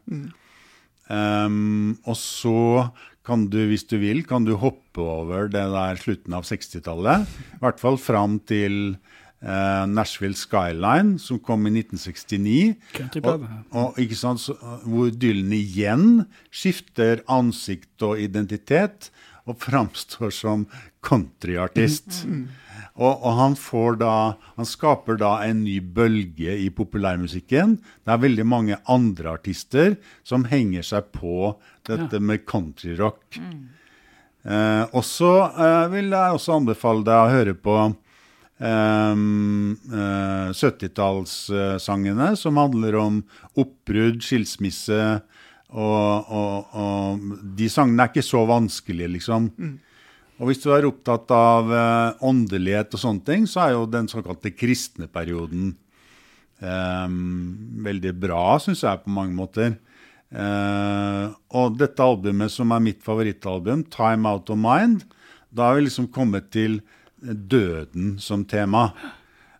Um, 1.09 1.97
og 2.05 2.17
så 2.17 2.87
kan 3.25 3.47
du, 3.49 3.59
hvis 3.69 3.85
du 3.89 3.97
vil, 4.01 4.23
kan 4.27 4.45
du 4.45 4.55
hoppe 4.61 5.01
over 5.01 5.49
det 5.51 5.65
der 5.73 6.01
slutten 6.01 6.35
av 6.37 6.45
60-tallet. 6.47 7.25
I 7.57 7.61
hvert 7.63 7.81
fall 7.81 7.97
fram 8.01 8.37
til 8.45 8.97
uh, 9.45 9.85
Nashville 9.89 10.37
Skyline, 10.37 11.17
som 11.21 11.41
kom 11.41 11.65
i 11.69 11.73
1969. 11.81 13.21
Og, 13.23 13.47
og, 13.73 14.01
ikke 14.01 14.17
sant, 14.19 14.43
så, 14.45 14.57
hvor 14.85 15.09
Dylan 15.13 15.53
igjen 15.57 16.09
skifter 16.53 17.25
ansikt 17.31 18.05
og 18.05 18.21
identitet 18.21 19.09
og 19.45 19.59
framstår 19.61 20.33
som 20.33 20.65
countryartist. 21.05 22.23
Og, 22.95 23.11
og 23.11 23.31
han 23.35 23.55
får 23.59 23.97
da 23.99 24.13
Han 24.55 24.67
skaper 24.67 25.17
da 25.19 25.33
en 25.43 25.65
ny 25.65 25.81
bølge 25.81 26.55
i 26.63 26.69
populærmusikken. 26.71 27.77
Det 28.05 28.13
er 28.13 28.23
veldig 28.23 28.45
mange 28.47 28.77
andre 28.87 29.35
artister 29.35 29.97
som 30.23 30.47
henger 30.47 30.85
seg 30.87 31.11
på 31.15 31.55
dette 31.87 32.21
med 32.23 32.45
countryrock. 32.47 33.39
Eh, 34.45 34.83
og 34.93 35.03
så 35.05 35.33
eh, 35.49 35.85
vil 35.93 36.13
jeg 36.13 36.37
også 36.37 36.59
anbefale 36.59 37.05
deg 37.05 37.17
å 37.17 37.31
høre 37.33 37.55
på 37.57 37.75
ehm, 38.61 39.71
eh, 39.89 40.51
70-tallssangene 40.53 42.35
som 42.37 42.61
handler 42.61 42.99
om 43.01 43.23
oppbrudd, 43.57 44.21
skilsmisse. 44.25 44.99
Og, 45.73 46.29
og, 46.29 46.75
og 46.77 47.31
de 47.57 47.67
sangene 47.71 48.05
er 48.05 48.11
ikke 48.11 48.23
så 48.25 48.43
vanskelige, 48.47 49.09
liksom. 49.17 49.49
Og 50.35 50.49
hvis 50.49 50.61
du 50.63 50.69
er 50.75 50.85
opptatt 50.87 51.31
av 51.31 51.71
eh, 51.71 52.23
åndelighet 52.27 52.93
og 52.95 53.01
sånne 53.01 53.23
ting, 53.27 53.47
så 53.47 53.65
er 53.65 53.75
jo 53.75 53.85
den 53.87 54.09
såkalte 54.11 54.51
kristne 54.51 55.07
perioden 55.07 55.73
eh, 56.59 57.07
veldig 57.87 58.13
bra, 58.19 58.57
syns 58.59 58.83
jeg, 58.83 59.03
på 59.05 59.15
mange 59.15 59.35
måter. 59.37 59.77
Eh, 60.35 61.25
og 61.55 61.77
dette 61.79 62.03
albumet, 62.03 62.51
som 62.51 62.73
er 62.75 62.83
mitt 62.83 63.03
favorittalbum, 63.03 63.85
'Time 63.87 64.27
Out 64.27 64.51
of 64.51 64.59
Mind', 64.59 65.05
da 65.55 65.69
har 65.69 65.75
vi 65.79 65.87
liksom 65.87 66.11
kommet 66.11 66.51
til 66.51 66.81
døden 67.21 68.19
som 68.19 68.43
tema. 68.43 68.91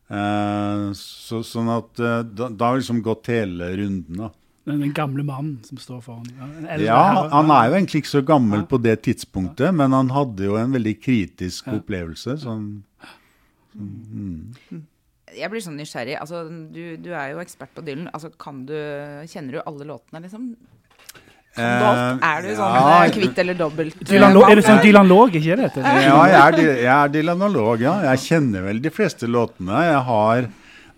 Eh, 0.09 0.91
så, 0.93 1.39
sånn 1.39 1.71
at 1.71 1.99
eh, 1.99 2.23
da, 2.23 2.49
da 2.49 2.67
har 2.67 2.75
vi 2.75 2.83
liksom 2.83 3.01
gått 3.05 3.31
hele 3.31 3.71
runden, 3.79 4.25
da. 4.25 4.29
Den, 4.65 4.79
den 4.81 4.93
gamle 4.97 5.21
mannen 5.23 5.59
som 5.67 5.77
står 5.77 5.99
foran. 6.01 6.25
Ja, 6.65 6.77
Ja, 6.81 7.01
han 7.29 7.51
er 7.53 7.67
jo 7.69 7.75
egentlig 7.77 8.01
ikke 8.01 8.13
så 8.15 8.21
gammel 8.25 8.63
Ja. 8.63 8.65
på 8.71 8.79
det 8.81 8.95
tidspunktet, 9.05 9.73
men 9.77 9.91
han 9.93 10.09
hadde 10.09 10.47
jo 10.47 10.55
en 10.57 10.71
veldig 10.73 10.95
kritisk 11.03 11.67
opplevelse. 11.69 12.33
Sånn, 12.41 12.81
Jeg 15.35 15.49
blir 15.51 15.61
sånn 15.63 15.75
nysgjerrig. 15.77 16.15
Altså, 16.21 16.45
du, 16.71 16.95
du 17.01 17.11
er 17.13 17.33
jo 17.33 17.41
ekspert 17.43 17.73
på 17.75 17.83
Dylan. 17.85 18.07
Altså, 18.15 18.29
kan 18.39 18.63
du, 18.69 18.73
kjenner 19.29 19.57
du 19.57 19.61
alle 19.65 19.87
låtene, 19.89 20.21
liksom? 20.23 20.53
Alt? 21.55 22.21
Eh, 22.21 22.25
Er 22.27 22.41
du 22.43 22.49
sånn 22.57 22.73
ja, 22.75 22.95
eh, 23.05 23.11
kvitt 23.15 23.37
eller 23.43 23.57
dobbelt? 23.59 23.99
Dylan, 24.07 24.35
er 24.43 24.55
du 24.59 24.63
sånn 24.65 24.81
dylanolog, 24.83 24.83
Dylan 24.83 25.07
Låg, 25.11 25.35
ikke 25.39 25.57
det? 25.61 25.69
det? 25.75 25.83
Ja, 26.05 26.17
jeg 26.27 26.39
er, 26.41 26.57
jeg 26.81 26.93
er 26.95 27.13
dylanolog, 27.13 27.83
ja. 27.85 27.93
Jeg 28.09 28.23
kjenner 28.25 28.65
vel 28.69 28.81
de 28.83 28.91
fleste 28.91 29.29
låtene. 29.29 29.83
Jeg 29.91 30.01
har 30.09 30.49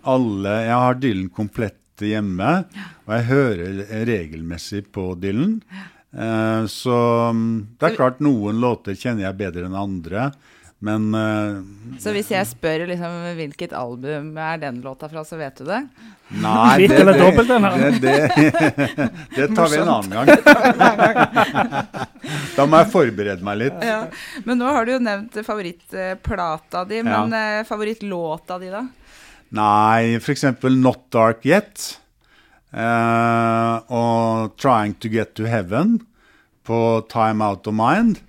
alle 0.08 0.54
Jeg 0.64 0.78
har 0.86 0.98
Dylan 1.04 1.30
komplett 1.36 1.78
hjemme, 2.06 2.52
og 3.08 3.14
jeg 3.16 3.28
hører 3.32 3.80
regelmessig 4.06 4.84
på 4.94 5.10
Dylan. 5.18 5.62
Eh, 6.14 6.66
så 6.70 6.98
mm, 7.34 7.78
det 7.80 7.90
er 7.90 7.98
klart 7.98 8.22
noen 8.24 8.62
låter 8.62 8.96
kjenner 8.98 9.28
jeg 9.28 9.40
bedre 9.42 9.66
enn 9.68 9.78
andre, 9.78 10.32
men 10.80 11.10
uh, 11.16 11.58
Så 11.98 12.12
hvis 12.14 12.28
jeg 12.30 12.46
spør 12.46 12.84
liksom, 12.86 13.14
hvilket 13.40 13.72
album 13.74 14.36
er 14.38 14.60
den 14.62 14.78
låta 14.86 15.10
fra, 15.10 15.24
så 15.26 15.40
vet 15.40 15.58
du 15.58 15.66
det? 15.66 15.80
Nei, 16.38 16.86
det, 16.86 17.00
det, 17.02 17.16
det, 17.18 17.32
det, 18.04 19.08
det 19.34 19.48
tar 19.58 19.72
vi 19.72 19.80
en 19.80 19.90
annen 19.90 20.12
gang. 20.14 20.28
Da 22.58 22.66
må 22.68 22.82
jeg 22.84 22.92
forberede 22.92 23.46
meg 23.48 23.58
litt. 23.64 23.80
Ja. 23.82 24.04
Men 24.46 24.62
nå 24.62 24.70
har 24.70 24.86
du 24.86 24.92
jo 24.98 25.02
nevnt 25.02 25.40
favorittplata 25.48 26.84
di, 26.90 27.02
men 27.08 27.34
ja. 27.34 27.64
favorittlåta 27.66 28.60
di, 28.62 28.70
da? 28.74 28.84
Nei, 29.56 30.18
f.eks. 30.20 30.44
Not 30.76 31.06
Dark 31.14 31.46
Yet 31.48 32.00
uh, 32.74 33.80
og 33.88 34.58
Trying 34.60 34.98
to 35.00 35.08
Get 35.14 35.36
to 35.40 35.46
Heaven 35.48 36.00
på 36.68 36.80
Time 37.12 37.46
Out 37.46 37.68
of 37.72 37.78
Mind. 37.78 38.20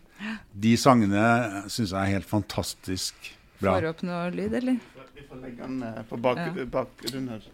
De 0.59 0.76
sangene 0.78 1.64
syns 1.70 1.90
jeg 1.94 1.98
er 1.98 2.12
helt 2.18 2.28
fantastisk 2.28 3.33
bra. 3.59 3.76
Får 3.81 3.88
opp 3.92 4.04
noe 4.07 4.28
lyd, 4.35 4.54
eller? 4.61 4.78
Vi 5.18 5.24
får 5.26 5.42
legge 5.42 5.62
den 5.66 5.83
eh, 5.83 6.00
på 6.09 6.18
bak, 6.22 6.38
Ja. 6.38 6.64
bakgrunnen 6.70 7.28
her. 7.35 7.46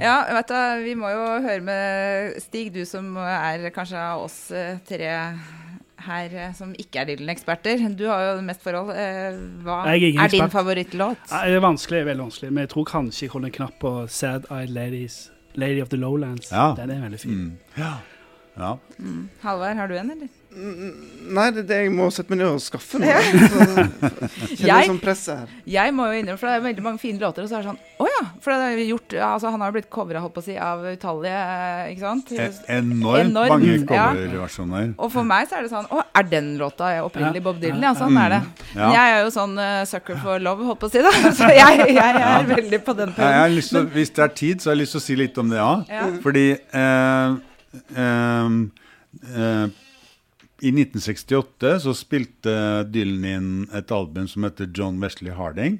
Ja, 0.00 0.14
vet 0.38 0.48
du, 0.48 0.84
vi 0.86 0.94
må 0.96 1.10
jo 1.12 1.24
høre 1.44 1.60
med 1.64 2.38
Stig, 2.40 2.70
du 2.72 2.80
som 2.88 3.12
er 3.20 3.66
kanskje 3.76 4.00
av 4.00 4.24
oss 4.24 4.38
eh, 4.56 4.78
tre 4.88 5.10
her 6.06 6.36
eh, 6.36 6.52
som 6.56 6.72
ikke 6.78 7.02
er 7.02 7.10
Dylan-eksperter. 7.10 7.82
Du 7.98 8.06
har 8.08 8.24
jo 8.26 8.44
mest 8.46 8.62
forhold. 8.64 8.92
Eh, 8.94 9.40
Hva 9.64 9.82
er 9.90 10.06
er 10.10 10.32
din 10.32 10.50
favorittlåt? 10.52 11.26
Det 11.30 11.56
er 11.56 11.60
vanskelig, 11.64 12.04
veldig 12.08 12.26
vanskelig. 12.28 12.52
Men 12.52 12.66
jeg 12.66 12.72
tror 12.74 12.88
kanskje 12.90 13.26
jeg 13.26 13.34
holder 13.34 13.52
en 13.52 13.58
knapp 13.58 13.78
på 13.82 13.94
Sad 14.08 14.48
Eyed 14.50 14.74
Ladies. 14.74 15.30
Lady 15.54 15.82
of 15.82 15.88
the 15.90 15.98
Lowlands. 15.98 16.52
Ja. 16.52 16.74
Den 16.78 16.90
er 16.90 17.00
veldig 17.02 17.20
fin. 17.20 17.32
Mm. 17.32 17.56
Ja. 17.76 17.94
ja. 18.56 18.76
Halvard, 19.42 19.76
har 19.76 19.88
du 19.90 19.96
en, 19.98 20.10
eller? 20.14 20.28
Nei, 20.50 21.44
det 21.54 21.60
er 21.62 21.66
det 21.68 21.76
jeg 21.84 21.90
må 21.94 22.08
sette 22.10 22.32
meg 22.32 22.40
ned 22.40 22.48
og 22.56 22.62
skaffe 22.62 22.98
nå. 22.98 23.06
Kjenner 23.06 24.66
Jeg- 24.66 24.88
sånn 24.88 24.98
presset 24.98 25.36
her. 25.38 25.48
Jeg 25.64 25.92
må 25.94 26.08
jo 26.10 26.16
innrømme, 26.18 26.38
for 26.40 26.50
det 26.50 26.54
er 26.56 26.64
veldig 26.64 26.82
mange 26.82 26.98
fine 26.98 27.20
låter, 27.22 27.44
og 27.44 27.48
så 27.48 27.58
er 27.58 27.62
det 27.62 27.68
sånn 27.70 27.78
Å 28.00 28.06
ja! 28.10 28.22
For 28.42 28.50
det 28.50 28.66
er 28.66 28.80
gjort 28.88 29.14
Altså, 29.30 29.50
han 29.54 29.60
har 29.62 29.70
jo 29.70 29.76
blitt 29.78 29.90
covra, 29.94 30.22
si, 30.42 30.56
av 30.58 30.82
utallige, 30.90 31.38
eh, 31.38 31.92
ikke 31.92 32.00
sant? 32.00 32.32
E 32.32 32.48
enormt 32.80 33.30
Enormt, 33.30 33.48
mange 33.48 33.94
ja. 33.94 34.08
Og 34.98 35.12
for 35.12 35.22
meg 35.22 35.46
så 35.48 35.58
er 35.60 35.62
det 35.62 35.70
sånn 35.70 35.86
Å, 35.86 36.02
er 36.18 36.26
den 36.32 36.50
låta 36.58 36.88
opprinnelig 37.04 37.42
Bob 37.46 37.60
Dylan? 37.62 37.80
Ja, 37.86 37.92
sånn 37.94 38.18
er 38.18 38.34
det. 38.34 38.40
Men 38.74 38.94
jeg 38.96 39.14
er 39.14 39.22
jo 39.22 39.30
sånn 39.36 39.54
uh, 39.58 39.84
sucker 39.86 40.18
for 40.24 40.42
love, 40.42 40.66
holdt 40.66 40.80
på 40.82 40.90
å 40.90 40.94
si, 40.96 40.98
da. 41.06 41.12
Så 41.38 41.46
jeg, 41.54 41.84
jeg 41.94 42.24
er 42.26 42.48
veldig 42.50 42.82
på 42.84 42.96
den 42.98 43.14
Ja, 43.16 43.30
jeg 43.36 43.40
har 43.44 43.54
lyst 43.54 43.70
til, 43.70 43.84
å- 43.84 43.92
hvis 43.94 44.10
det 44.18 44.24
er 44.26 44.34
tid, 44.42 44.58
så 44.64 44.70
har 44.70 44.76
jeg 44.76 44.82
lyst 44.82 44.96
til 44.98 45.00
å 45.00 45.04
si 45.06 45.16
litt 45.20 45.38
om 45.38 45.48
det 45.54 45.62
òg. 45.62 45.86
Ja. 45.94 46.08
Fordi 46.26 46.44
eh, 46.58 47.36
ehm, 47.94 48.58
eh, 49.30 49.66
i 50.60 50.70
1968 50.72 51.72
så 51.84 51.94
spilte 51.96 52.52
Dylan 52.92 53.24
inn 53.24 53.52
et 53.76 53.92
album 53.94 54.28
som 54.28 54.44
heter 54.44 54.68
John 54.76 55.00
Wesley 55.02 55.32
Harding. 55.34 55.78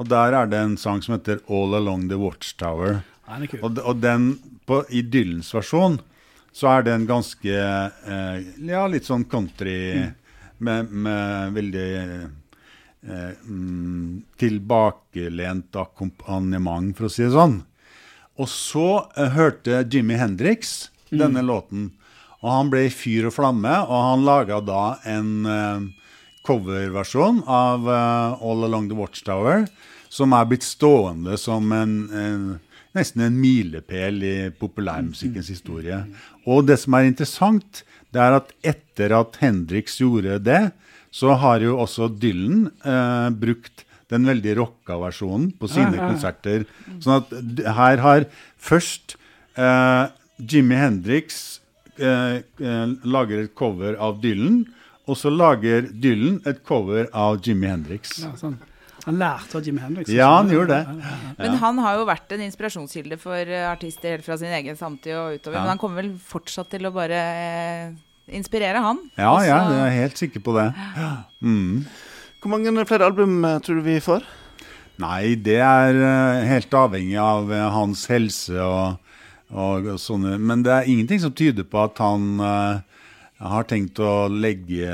Og 0.00 0.08
der 0.08 0.36
er 0.36 0.48
det 0.50 0.60
en 0.60 0.76
sang 0.80 1.02
som 1.04 1.16
heter 1.16 1.42
All 1.52 1.76
Along 1.76 2.08
The 2.08 2.18
Watchtower. 2.20 3.02
Er. 3.28 3.46
Og, 3.60 3.78
og 3.80 4.00
den, 4.00 4.34
på, 4.68 4.82
i 4.88 5.04
Dylans 5.04 5.52
versjon, 5.54 5.98
så 6.54 6.70
er 6.76 6.86
den 6.86 7.06
ganske 7.08 7.50
eh, 7.50 8.36
Ja, 8.68 8.84
litt 8.86 9.08
sånn 9.08 9.26
country 9.28 9.76
med, 10.62 10.92
med 10.92 11.54
veldig 11.56 11.88
eh, 11.98 13.32
mm, 13.44 14.22
tilbakelent 14.40 15.80
akkompagnement, 15.80 16.94
for 16.96 17.08
å 17.08 17.12
si 17.12 17.24
det 17.26 17.34
sånn. 17.34 17.60
Og 18.38 18.50
så 18.50 18.88
eh, 19.16 19.34
hørte 19.34 19.82
Jimmy 19.90 20.18
Hendrix 20.20 20.92
denne 21.14 21.42
låten, 21.44 21.92
og 22.44 22.50
han 22.52 22.70
ble 22.72 22.84
i 22.86 22.92
fyr 22.92 23.30
og 23.30 23.34
flamme, 23.38 23.72
og 23.88 24.06
han 24.10 24.24
laga 24.26 24.60
da 24.60 24.82
en 25.08 25.48
eh, 25.48 25.86
coverversjon 26.44 27.40
av 27.48 27.88
eh, 27.88 28.44
All 28.44 28.68
Along 28.68 28.90
The 28.90 28.98
Watchtower, 28.98 29.64
som 30.12 30.36
er 30.36 30.50
blitt 30.50 30.66
stående 30.66 31.38
som 31.40 31.72
en, 31.74 31.94
en 32.12 32.44
nesten 32.94 33.24
en 33.26 33.40
milepæl 33.40 34.20
i 34.22 34.36
populærmusikkens 34.54 35.48
historie. 35.50 36.04
Og 36.46 36.68
det 36.68 36.78
som 36.84 36.94
er 36.94 37.08
interessant, 37.08 37.82
det 38.14 38.22
er 38.22 38.36
at 38.36 38.52
etter 38.62 39.16
at 39.16 39.40
Hendrix 39.40 39.98
gjorde 39.98 40.38
det, 40.44 40.62
så 41.14 41.34
har 41.38 41.62
jo 41.62 41.78
også 41.82 42.10
Dylan 42.12 42.68
eh, 42.84 43.28
brukt 43.34 43.86
den 44.12 44.28
veldig 44.28 44.58
rocka 44.60 44.98
versjonen 45.00 45.48
på 45.58 45.70
sine 45.70 45.96
konserter. 45.96 46.66
Sånn 47.02 47.22
at 47.22 47.32
her 47.78 48.02
har 48.04 48.26
først 48.60 49.16
eh, 49.56 50.12
Jimmy 50.38 50.76
Hendrix 50.78 51.60
lager 51.98 53.44
et 53.44 53.54
cover 53.56 53.98
av 54.02 54.20
Dylan, 54.22 54.64
og 55.04 55.18
så 55.20 55.30
lager 55.32 55.90
Dylan 55.90 56.40
et 56.48 56.62
cover 56.66 57.10
av 57.12 57.42
Jimmy 57.44 57.68
Hendrix. 57.70 58.16
Ja, 58.24 58.32
sånn. 58.40 58.56
Han 59.04 59.18
lærte 59.20 59.58
av 59.58 59.66
Jimmy 59.66 59.82
Hendrix. 59.84 60.08
Ja, 60.12 60.30
han 60.38 60.48
gjorde 60.48 60.78
det. 60.78 61.10
Men 61.36 61.58
han 61.60 61.80
har 61.84 61.98
jo 61.98 62.06
vært 62.08 62.30
en 62.32 62.44
inspirasjonskilde 62.46 63.18
for 63.20 63.36
eh, 63.36 63.66
artister 63.68 64.14
helt 64.14 64.24
fra 64.24 64.38
sin 64.40 64.52
egen 64.56 64.78
samtid 64.80 65.12
og 65.18 65.36
utover. 65.36 65.58
Ja. 65.58 65.64
Men 65.66 65.72
han 65.74 65.82
kommer 65.82 66.00
vel 66.00 66.14
fortsatt 66.16 66.70
til 66.72 66.88
å 66.88 66.92
bare 66.94 67.18
eh, 67.20 67.90
inspirere, 68.32 68.80
han. 68.80 69.02
Ja, 69.18 69.34
ja, 69.44 69.58
jeg 69.68 69.82
er 69.82 69.98
helt 69.98 70.22
sikker 70.22 70.44
på 70.46 70.56
det. 70.56 70.70
Mm. 71.44 71.84
Hvor 72.40 72.54
mange 72.54 72.72
flere 72.88 73.10
album 73.10 73.44
eh, 73.44 73.60
tror 73.64 73.82
du 73.82 73.84
vi 73.90 74.00
får? 74.04 74.24
Nei, 75.02 75.34
det 75.42 75.58
er 75.58 75.96
eh, 75.98 76.48
helt 76.48 76.74
avhengig 76.78 77.18
av 77.20 77.52
eh, 77.52 77.68
hans 77.76 78.06
helse 78.12 78.56
og, 78.56 79.03
og, 79.52 79.88
sånne 80.00 80.38
Men 80.40 80.62
det 80.64 80.72
er 80.72 80.90
ingenting 80.90 81.20
som 81.22 81.34
tyder 81.36 81.66
på 81.68 81.82
at 81.84 82.00
han 82.02 82.40
uh, 82.40 82.80
har 83.44 83.66
tenkt 83.68 84.00
å 84.00 84.28
legge 84.30 84.88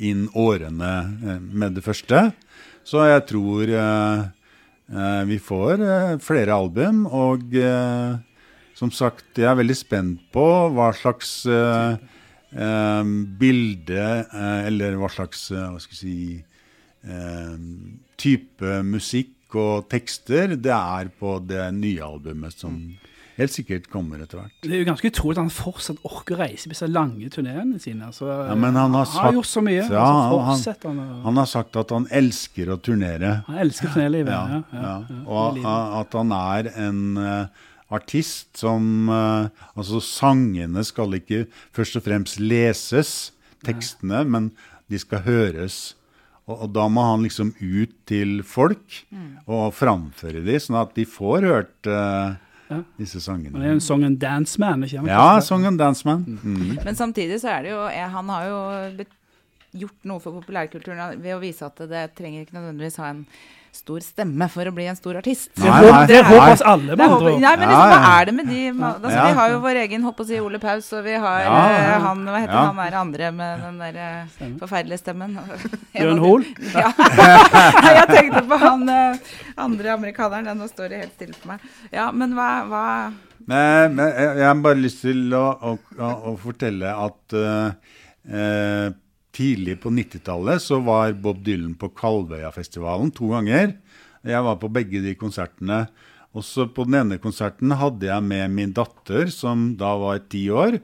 inn 0.00 0.28
årene 0.38 0.92
eh, 1.26 1.42
med 1.42 1.74
det 1.76 1.82
første. 1.84 2.30
Så 2.88 3.02
jeg 3.04 3.26
tror 3.28 3.68
uh, 3.68 4.22
vi 5.28 5.38
får 5.42 5.82
flere 6.24 6.54
album. 6.56 7.04
Og 7.06 7.52
som 8.76 8.90
sagt, 8.92 9.38
jeg 9.38 9.48
er 9.48 9.58
veldig 9.60 9.76
spent 9.78 10.24
på 10.34 10.46
hva 10.74 10.90
slags 10.96 11.46
bilde 13.40 14.02
Eller 14.36 14.98
hva 15.00 15.08
slags 15.08 15.46
hva 15.54 15.78
skal 15.80 15.96
jeg 15.96 16.00
si 16.02 16.18
type 18.20 18.74
musikk 18.84 19.56
og 19.56 19.88
tekster 19.92 20.56
det 20.56 20.74
er 20.74 21.08
på 21.16 21.38
det 21.46 21.64
nye 21.76 22.04
albumet, 22.04 22.52
som 22.56 22.76
helt 23.38 23.52
sikkert 23.54 23.86
kommer 23.90 24.20
etter 24.22 24.38
hvert. 24.42 24.52
Det 24.62 24.72
er 24.72 24.82
jo 24.82 24.86
ganske 24.90 25.08
utrolig 25.10 25.36
at 25.38 25.42
han 25.42 25.50
fortsatt 25.54 25.98
orker 26.04 26.36
å 26.36 26.38
reise 26.42 26.68
på 26.68 26.74
disse 26.74 26.88
lange 26.90 27.28
turneene 27.32 27.80
sine. 27.80 28.06
Altså, 28.10 28.26
Ja, 28.28 28.54
men 28.54 28.74
han 28.74 28.92
har 28.92 29.04
sagt- 29.06 29.34
gjort 29.34 29.46
så 29.50 29.62
mye. 29.64 29.82
Ja, 29.90 30.04
altså, 30.04 30.38
han- 30.44 30.96
han, 30.98 31.22
Han 31.24 31.36
har 31.36 31.46
sagt 31.46 31.76
at 31.76 31.90
han 31.90 32.06
elsker 32.10 32.66
å 32.74 32.80
turnere. 32.80 33.44
han 33.46 33.58
elsker 33.58 33.88
turnélivet. 33.88 34.28
Ja, 34.28 34.62
Ja, 34.72 35.04
ja, 35.08 35.22
Og 35.26 35.58
at 36.00 36.12
han 36.12 36.32
er 36.32 36.70
en 36.76 37.16
uh, 37.18 37.46
artist 37.90 38.56
som 38.56 39.08
uh, 39.08 39.48
Altså, 39.76 40.00
sangene 40.00 40.84
skal 40.84 41.08
ikke 41.14 41.46
først 41.72 41.96
og 41.96 42.02
fremst 42.04 42.38
leses, 42.40 43.32
tekstene, 43.64 44.26
men 44.28 44.50
de 44.90 44.98
skal 44.98 45.20
høres. 45.20 45.94
Og, 46.48 46.72
da 46.74 46.88
må 46.88 47.00
han 47.06 47.22
liksom 47.22 47.54
ut 47.62 47.92
til 48.04 48.42
folk 48.42 49.04
og 49.46 49.72
framføre 49.72 50.42
de, 50.44 50.56
sånn 50.58 50.80
at 50.82 50.92
de 50.98 51.04
får 51.06 51.46
hørt 51.46 51.86
eh, 51.86 52.34
Ja. 52.72 52.82
disse 52.98 53.20
sangene. 53.22 53.54
Han 53.56 53.64
er 53.68 53.76
en 53.76 53.82
song 53.84 54.04
and 54.08 54.18
dance 54.22 54.60
man, 54.62 54.84
ikke? 54.86 55.04
Ja, 55.08 55.40
Song 55.44 55.66
and 55.68 55.78
Dance 55.80 56.06
Man. 56.08 56.24
Mm. 56.42 56.78
Men 56.84 56.98
samtidig 56.98 57.40
så 57.42 57.52
er 57.54 57.66
det 57.66 57.74
jo 57.74 57.80
Han 58.16 58.28
har 58.32 58.46
jo 58.48 59.04
gjort 59.82 60.08
noe 60.08 60.20
for 60.20 60.36
populærkulturen 60.40 61.20
ved 61.22 61.36
å 61.36 61.40
vise 61.42 61.64
at 61.64 61.80
det 61.88 62.06
trenger 62.18 62.44
ikke 62.44 62.58
nødvendigvis 62.58 62.98
ha 63.00 63.12
en 63.14 63.26
stor 63.72 64.02
stemme 64.04 64.46
for 64.52 64.68
å 64.68 64.72
bli 64.76 64.84
en 64.90 64.96
stor 64.98 65.16
artist. 65.16 65.48
Nei, 65.56 65.70
håper, 65.72 65.94
nei, 65.94 66.06
det 66.10 66.18
håper 66.26 66.52
oss 66.52 66.64
alle, 66.68 66.92
med 66.92 67.04
andre 67.06 67.30
ord. 67.32 67.38
nei, 67.40 67.52
men 67.56 67.70
liksom, 67.70 67.92
hva 67.92 68.10
er 68.12 68.28
det 68.28 68.34
med 68.36 68.50
de 68.52 68.58
altså, 68.68 69.12
Ja. 69.14 69.22
Vi 69.24 69.36
har 69.38 69.54
jo 69.54 69.60
vår 69.64 69.80
egen 69.82 70.04
holdt 70.04 70.18
på 70.18 70.26
å 70.26 70.28
si 70.28 70.40
Ole 70.44 70.60
Paus, 70.60 70.90
og 70.92 71.06
vi 71.06 71.14
har 71.24 71.38
Ja, 71.40 71.54
ja, 71.56 71.78
eh, 71.78 72.04
han 72.04 72.20
Hva 72.28 72.42
heter 72.42 72.52
Ja. 72.58 72.64
han 72.68 72.82
der 72.82 72.98
andre 73.00 73.30
med 73.32 73.64
den 73.64 73.78
der 73.80 73.96
eh, 73.96 74.52
forferdelige 74.60 75.00
stemmen? 75.00 75.38
Bjørn 75.96 76.20
Hoel. 76.20 76.44
Ja. 76.82 76.92
jeg 77.96 78.06
tenkte 78.12 78.44
på 78.48 78.60
han 78.60 78.88
eh, 78.88 79.34
andre 79.56 79.92
amerikaneren. 79.96 80.58
Nå 80.58 80.68
står 80.68 80.92
det 80.92 81.02
helt 81.06 81.16
stille 81.16 81.36
for 81.38 81.54
meg. 81.54 81.64
Ja, 81.92 82.10
men 82.12 82.36
hva, 82.36 82.50
hva 82.68 82.86
Men, 83.46 83.96
men 83.96 84.04
jeg 84.12 84.36
jeg 84.42 84.46
har 84.46 84.60
bare 84.62 84.80
lyst 84.84 85.00
til 85.02 85.32
å, 85.34 85.46
å, 85.56 85.76
å, 85.98 86.10
å 86.30 86.36
fortelle 86.38 86.92
at 86.92 87.34
uh, 87.34 87.72
eh, 88.28 88.92
tidlig 89.32 89.78
på 89.82 89.90
90-tallet 89.92 90.62
så 90.62 90.78
var 90.84 91.14
Bob 91.24 91.42
Dylan 91.44 91.74
på 91.80 91.90
Kalvøyafestivalen 91.96 93.12
to 93.16 93.32
ganger. 93.32 93.76
Jeg 94.22 94.44
var 94.46 94.58
på 94.60 94.70
begge 94.72 95.02
de 95.04 95.14
konsertene. 95.18 95.86
Også 96.36 96.68
på 96.72 96.86
den 96.88 97.00
ene 97.00 97.20
konserten 97.20 97.74
hadde 97.76 98.08
jeg 98.08 98.24
med 98.24 98.52
min 98.54 98.74
datter, 98.76 99.28
som 99.32 99.72
da 99.80 99.94
var 100.00 100.22
ti 100.32 100.46
år. 100.52 100.78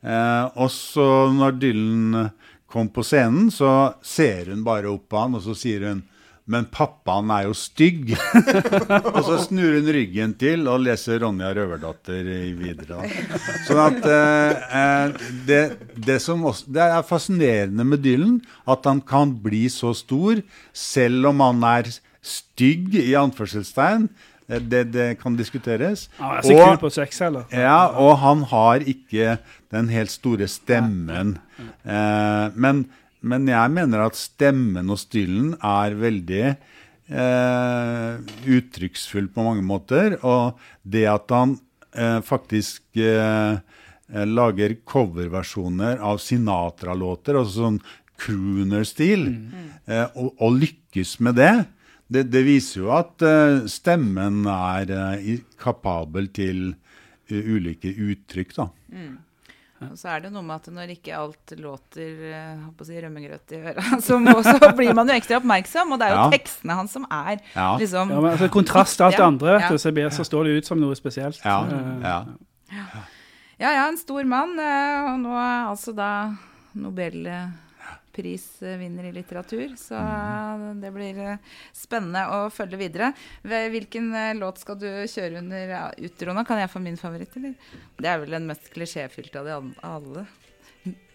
Eh, 0.00 0.46
og 0.56 0.70
så 0.72 1.28
når 1.34 1.58
Dylan 1.60 2.30
kom 2.70 2.88
på 2.94 3.04
scenen, 3.06 3.50
så 3.54 3.92
ser 4.06 4.50
hun 4.52 4.64
bare 4.66 4.90
opp 4.90 5.08
på 5.10 5.20
han, 5.20 5.36
og 5.38 5.44
så 5.44 5.56
sier 5.58 5.88
hun 5.88 6.02
men 6.50 6.66
pappaen 6.74 7.30
er 7.34 7.44
jo 7.46 7.52
stygg. 7.56 8.10
og 9.14 9.20
så 9.26 9.36
snur 9.44 9.76
hun 9.78 9.90
ryggen 9.94 10.32
til 10.40 10.66
og 10.70 10.82
leser 10.82 11.20
Ronja 11.22 11.52
Røverdatter 11.56 12.26
i 12.34 12.50
videre. 12.58 13.04
Sånn 13.68 13.82
at 13.84 14.08
eh, 14.10 14.64
eh, 14.80 15.20
det, 15.46 15.60
det, 16.08 16.18
som 16.24 16.42
også, 16.50 16.66
det 16.74 16.82
er 16.88 17.06
fascinerende 17.06 17.86
med 17.86 18.02
Dylan, 18.04 18.40
at 18.70 18.88
han 18.90 19.00
kan 19.06 19.36
bli 19.44 19.68
så 19.70 19.94
stor 19.96 20.42
selv 20.76 21.30
om 21.30 21.44
han 21.46 21.62
er 21.70 21.92
stygg, 22.20 22.98
i 23.00 23.14
anførselstegn. 23.18 24.08
Eh, 24.50 24.58
Det, 24.60 24.82
det 24.92 25.08
kan 25.20 25.36
diskuteres. 25.38 26.08
Han 26.18 26.36
er 26.40 26.42
så 26.42 26.56
Og- 26.58 26.66
kul 26.72 26.80
på 26.82 26.90
sex, 26.90 27.18
heller. 27.22 27.44
ja, 27.54 27.86
og 27.94 28.16
han 28.18 28.42
har 28.50 28.82
ikke 28.82 29.38
den 29.70 29.88
helt 29.94 30.10
store 30.10 30.48
stemmen. 30.50 31.36
Eh, 31.86 32.46
men, 32.58 32.88
men 33.20 33.48
jeg 33.50 33.72
mener 33.74 34.06
at 34.06 34.18
stemmen 34.18 34.90
og 34.92 35.00
stilen 35.00 35.54
er 35.60 35.96
veldig 35.98 36.44
eh, 36.48 38.30
uttrykksfull 38.56 39.28
på 39.34 39.44
mange 39.46 39.64
måter. 39.66 40.16
Og 40.24 40.60
det 40.82 41.06
at 41.10 41.34
han 41.34 41.58
eh, 41.92 42.20
faktisk 42.24 43.00
eh, 43.00 43.60
lager 44.10 44.76
coverversjoner 44.88 46.00
av 46.02 46.22
Sinatra-låter, 46.22 47.38
altså 47.38 47.66
sånn 47.66 47.82
crooner-stil, 48.20 49.28
eh, 49.86 50.06
og, 50.14 50.34
og 50.40 50.58
lykkes 50.60 51.18
med 51.24 51.38
det, 51.40 51.54
det, 52.10 52.26
det 52.32 52.42
viser 52.46 52.82
jo 52.82 52.92
at 52.96 53.22
eh, 53.22 53.64
stemmen 53.70 54.42
er 54.50 54.90
eh, 54.90 55.40
kapabel 55.60 56.26
til 56.34 56.72
eh, 57.30 57.38
ulike 57.38 57.92
uttrykk, 57.94 58.56
da. 58.56 58.66
Og 59.88 59.96
så 59.96 60.08
er 60.12 60.20
det 60.20 60.30
noe 60.34 60.42
med 60.44 60.56
at 60.60 60.66
når 60.76 60.90
ikke 60.92 61.14
alt 61.16 61.52
låter 61.56 62.18
eh, 62.32 62.64
si, 62.84 62.98
rømmegrøt 63.00 63.54
i 63.56 63.60
øra, 63.70 63.84
så, 64.06 64.18
må, 64.20 64.34
så 64.44 64.72
blir 64.76 64.92
man 64.94 65.08
jo 65.08 65.14
ekstra 65.16 65.38
oppmerksom. 65.40 65.94
Og 65.94 65.98
det 66.02 66.08
er 66.08 66.12
jo 66.12 66.18
Ja. 66.20 66.26
tekstene 66.34 66.76
hans 66.76 66.92
som 66.92 67.06
er 67.10 67.38
Ja. 67.54 67.70
liksom 67.80 68.10
Ja, 68.12 68.20
men 68.20 68.30
altså, 68.34 68.48
kontrast 68.52 68.96
til 69.00 69.06
alt 69.08 69.16
det 69.16 69.24
andre, 69.24 69.54
vet 69.56 69.62
ja. 69.62 69.68
du, 69.72 69.78
så, 69.78 69.92
blir, 69.96 70.10
så 70.12 70.24
står 70.28 70.44
det 70.44 70.58
ut 70.60 70.66
som 70.66 70.80
noe 70.80 70.94
spesielt. 70.98 71.40
Ja, 71.44 71.62
Eh, 71.64 72.04
ja. 72.04 72.18
Ja 73.60 73.70
ja, 73.76 73.88
en 73.88 73.96
stor 73.98 74.24
mann. 74.24 74.58
eh, 74.58 75.12
Og 75.12 75.18
nå 75.24 75.32
er 75.36 75.68
altså 75.72 75.92
da 75.96 76.12
nobelprisvinner 78.16 79.04
i 79.04 79.12
litteratur. 79.12 79.76
Så 79.76 79.94
Mhm. 79.94 80.80
det 80.80 80.92
blir 80.92 81.18
eh, 81.18 81.36
spennende 81.72 82.26
å 82.28 82.50
følge 82.50 82.76
videre. 82.78 83.12
Hvilken 83.44 84.14
eh, 84.14 84.34
låt 84.34 84.58
skal 84.58 84.76
du 84.76 84.86
kjøre 85.06 85.38
under 85.38 85.92
utroen? 85.98 86.44
Kan 86.46 86.58
jeg 86.58 86.70
få 86.70 86.80
min 86.82 86.96
favoritt, 86.96 87.36
eller? 87.36 87.54
Det 87.98 88.06
er 88.08 88.18
vel 88.18 88.30
den 88.30 88.46
mest 88.46 88.70
klisjéfylte 88.72 89.36
av 89.36 89.44
de 89.46 89.74
alle. 89.82 90.26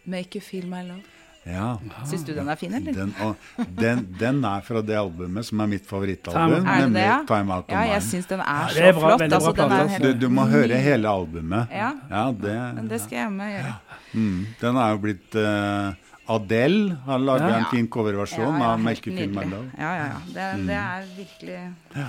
'Make 0.08 0.36
You 0.36 0.42
Feel 0.42 0.68
My 0.68 0.84
Love'. 0.84 1.04
ja. 1.46 1.80
Syns 2.06 2.24
du 2.26 2.34
den 2.34 2.48
er 2.48 2.56
fin, 2.56 2.72
eller? 2.74 2.94
Den, 2.94 3.14
og 3.22 3.36
den, 3.76 4.16
den 4.20 4.44
er 4.46 4.62
fra 4.62 4.82
det 4.82 4.96
albumet 4.96 5.46
som 5.46 5.60
er 5.62 5.66
mitt 5.68 5.86
favorittalbum. 5.86 6.66
Er 6.68 6.90
det 6.90 7.02
ja? 7.02 7.24
'Time 7.26 7.52
Out 7.52 7.66
of 7.66 7.70
Ja, 7.72 7.82
jeg 7.94 8.02
syns 8.04 8.28
den 8.28 8.40
er 8.40 8.68
så 8.70 8.78
ja, 8.78 8.86
er 8.90 8.94
bra, 8.94 9.18
flott. 9.18 9.34
Altså, 9.34 9.72
er 9.72 9.88
helt, 9.88 10.04
Du, 10.04 10.14
du 10.14 10.30
må 10.30 10.46
høre 10.46 10.78
hele 10.78 11.06
albumet. 11.10 11.68
Ja. 11.72 11.94
Ja, 12.10 12.32
det, 12.32 12.76
men 12.76 12.88
det 12.88 13.02
skal 13.02 13.18
jeg 13.18 13.32
med 13.32 13.52
gjøre. 13.64 13.76
mm, 14.14 14.46
den 14.62 14.76
er 14.78 14.90
jo 14.92 14.98
blitt 14.98 15.36
eh, 15.36 15.94
Adele 16.28 16.96
har 17.06 17.20
laga 17.20 17.50
Ja. 17.50 17.58
en 17.58 17.66
fin 17.72 17.88
coverversjon 17.88 18.62
av 18.62 18.80
Feel 19.04 19.30
My 19.30 19.44
Ja, 19.46 19.68
ja, 19.78 20.06
ja. 20.06 20.22
Det, 20.34 20.48
Mm. 20.56 20.68
det 20.68 20.76
er 20.76 21.04
virkelig 21.18 22.08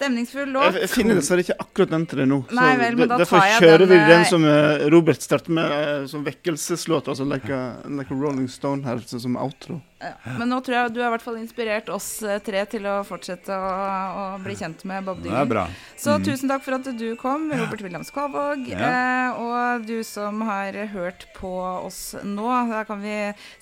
stemningsfull 0.00 0.48
låt. 0.52 0.72
Jeg, 0.72 0.80
jeg 0.86 0.90
finner 0.94 1.18
dessverre 1.18 1.44
ikke 1.44 1.56
akkurat 1.60 1.90
den 1.90 2.06
til 2.06 2.22
deg 2.22 2.28
nå. 2.30 2.38
Nei 2.56 2.70
vel, 2.80 2.96
men 2.96 3.08
da 3.10 3.18
derfor 3.20 3.38
tar 3.40 3.46
jeg 3.50 3.62
kjører 3.64 3.86
vi 3.90 3.98
den 3.98 4.20
eh, 4.24 4.28
som 4.30 4.44
eh, 4.44 4.88
Robert 4.94 5.20
startet 5.20 5.48
med, 5.48 5.72
eh, 5.76 6.06
som 6.06 6.24
vekkelseslåt. 6.24 7.10
Altså 7.12 7.26
like 7.28 7.50
a, 7.52 7.76
like 7.88 8.10
a 8.10 8.16
Rolling 8.16 8.48
Stone 8.48 8.84
her, 8.84 8.98
som 8.98 9.36
outro. 9.36 9.80
Ja. 10.00 10.14
Men 10.38 10.48
nå 10.48 10.58
tror 10.64 10.76
jeg 10.78 10.92
du 10.94 11.00
har 11.02 11.10
i 11.10 11.12
hvert 11.14 11.24
fall 11.26 11.36
inspirert 11.36 11.90
oss 11.92 12.06
eh, 12.24 12.38
tre 12.40 12.62
til 12.72 12.86
å 12.88 13.02
fortsette 13.04 13.52
å, 13.52 13.72
å 14.16 14.22
bli 14.40 14.54
kjent 14.56 14.80
med 14.88 15.04
Bob 15.04 15.20
Det 15.20 15.28
er 15.28 15.44
Dylan. 15.50 15.74
Så 16.00 16.14
Mm. 16.16 16.24
tusen 16.24 16.48
takk 16.48 16.64
for 16.64 16.78
at 16.78 16.88
du 16.96 17.04
kom, 17.20 17.50
Robert 17.52 17.82
Williams 17.84 18.10
Kvalvåg. 18.14 18.64
Ja. 18.72 18.78
Eh, 18.88 19.40
og 19.44 19.84
du 19.84 19.98
som 20.08 20.40
har 20.48 20.72
hørt 20.94 21.26
på 21.36 21.52
oss 21.84 22.14
nå, 22.24 22.48
da 22.72 22.82
kan 22.88 23.02
vi 23.04 23.14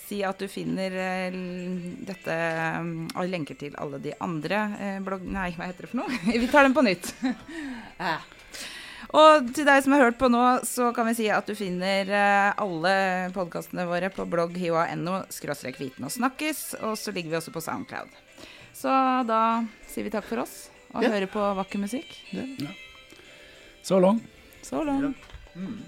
si 0.06 0.22
at 0.24 0.38
du 0.38 0.46
finner 0.48 0.94
eh, 0.94 1.34
dette 2.06 2.38
mm, 2.86 3.10
og 3.18 3.28
lenker 3.34 3.58
til 3.58 3.74
alle 3.76 3.98
de 3.98 4.14
andre 4.22 4.62
eh, 4.78 4.98
blogg... 5.02 5.26
Nei, 5.26 5.50
hva 5.58 5.66
heter 5.72 5.88
det 5.88 5.92
for 5.92 6.04
noe? 6.04 6.22
vi 6.42 6.46
tar 6.54 6.68
den 6.68 6.74
på 6.78 6.86
nytt. 6.86 7.10
Eh. 7.98 8.18
Og 9.14 9.52
til 9.56 9.64
deg 9.68 9.82
som 9.84 9.94
har 9.94 10.02
hørt 10.08 10.18
på 10.20 10.28
nå, 10.32 10.42
så 10.68 10.90
kan 10.96 11.06
vi 11.08 11.14
si 11.16 11.28
at 11.32 11.46
du 11.48 11.54
finner 11.58 12.08
eh, 12.12 12.48
alle 12.60 12.94
podkastene 13.34 13.86
våre 13.88 14.10
på 14.12 14.26
blogg 14.28 14.56
hioa.no 14.58 15.22
skråstrek 15.32 15.78
viten 15.80 16.04
og 16.08 16.12
snakkes, 16.12 16.74
og 16.82 16.96
så 17.00 17.14
ligger 17.14 17.30
vi 17.34 17.38
også 17.40 17.54
på 17.54 17.62
Soundcloud. 17.64 18.10
Så 18.78 18.92
da 19.28 19.42
sier 19.90 20.06
vi 20.06 20.12
takk 20.14 20.26
for 20.28 20.44
oss, 20.44 20.68
og 20.94 21.02
Ja. 21.06 21.10
hører 21.14 21.26
på 21.30 21.40
vakker 21.62 21.80
musikk. 21.82 22.10
Så 23.82 23.98
lang. 24.02 24.20
Så 24.62 24.82
langt. 24.84 25.16
Mm. 25.54 25.78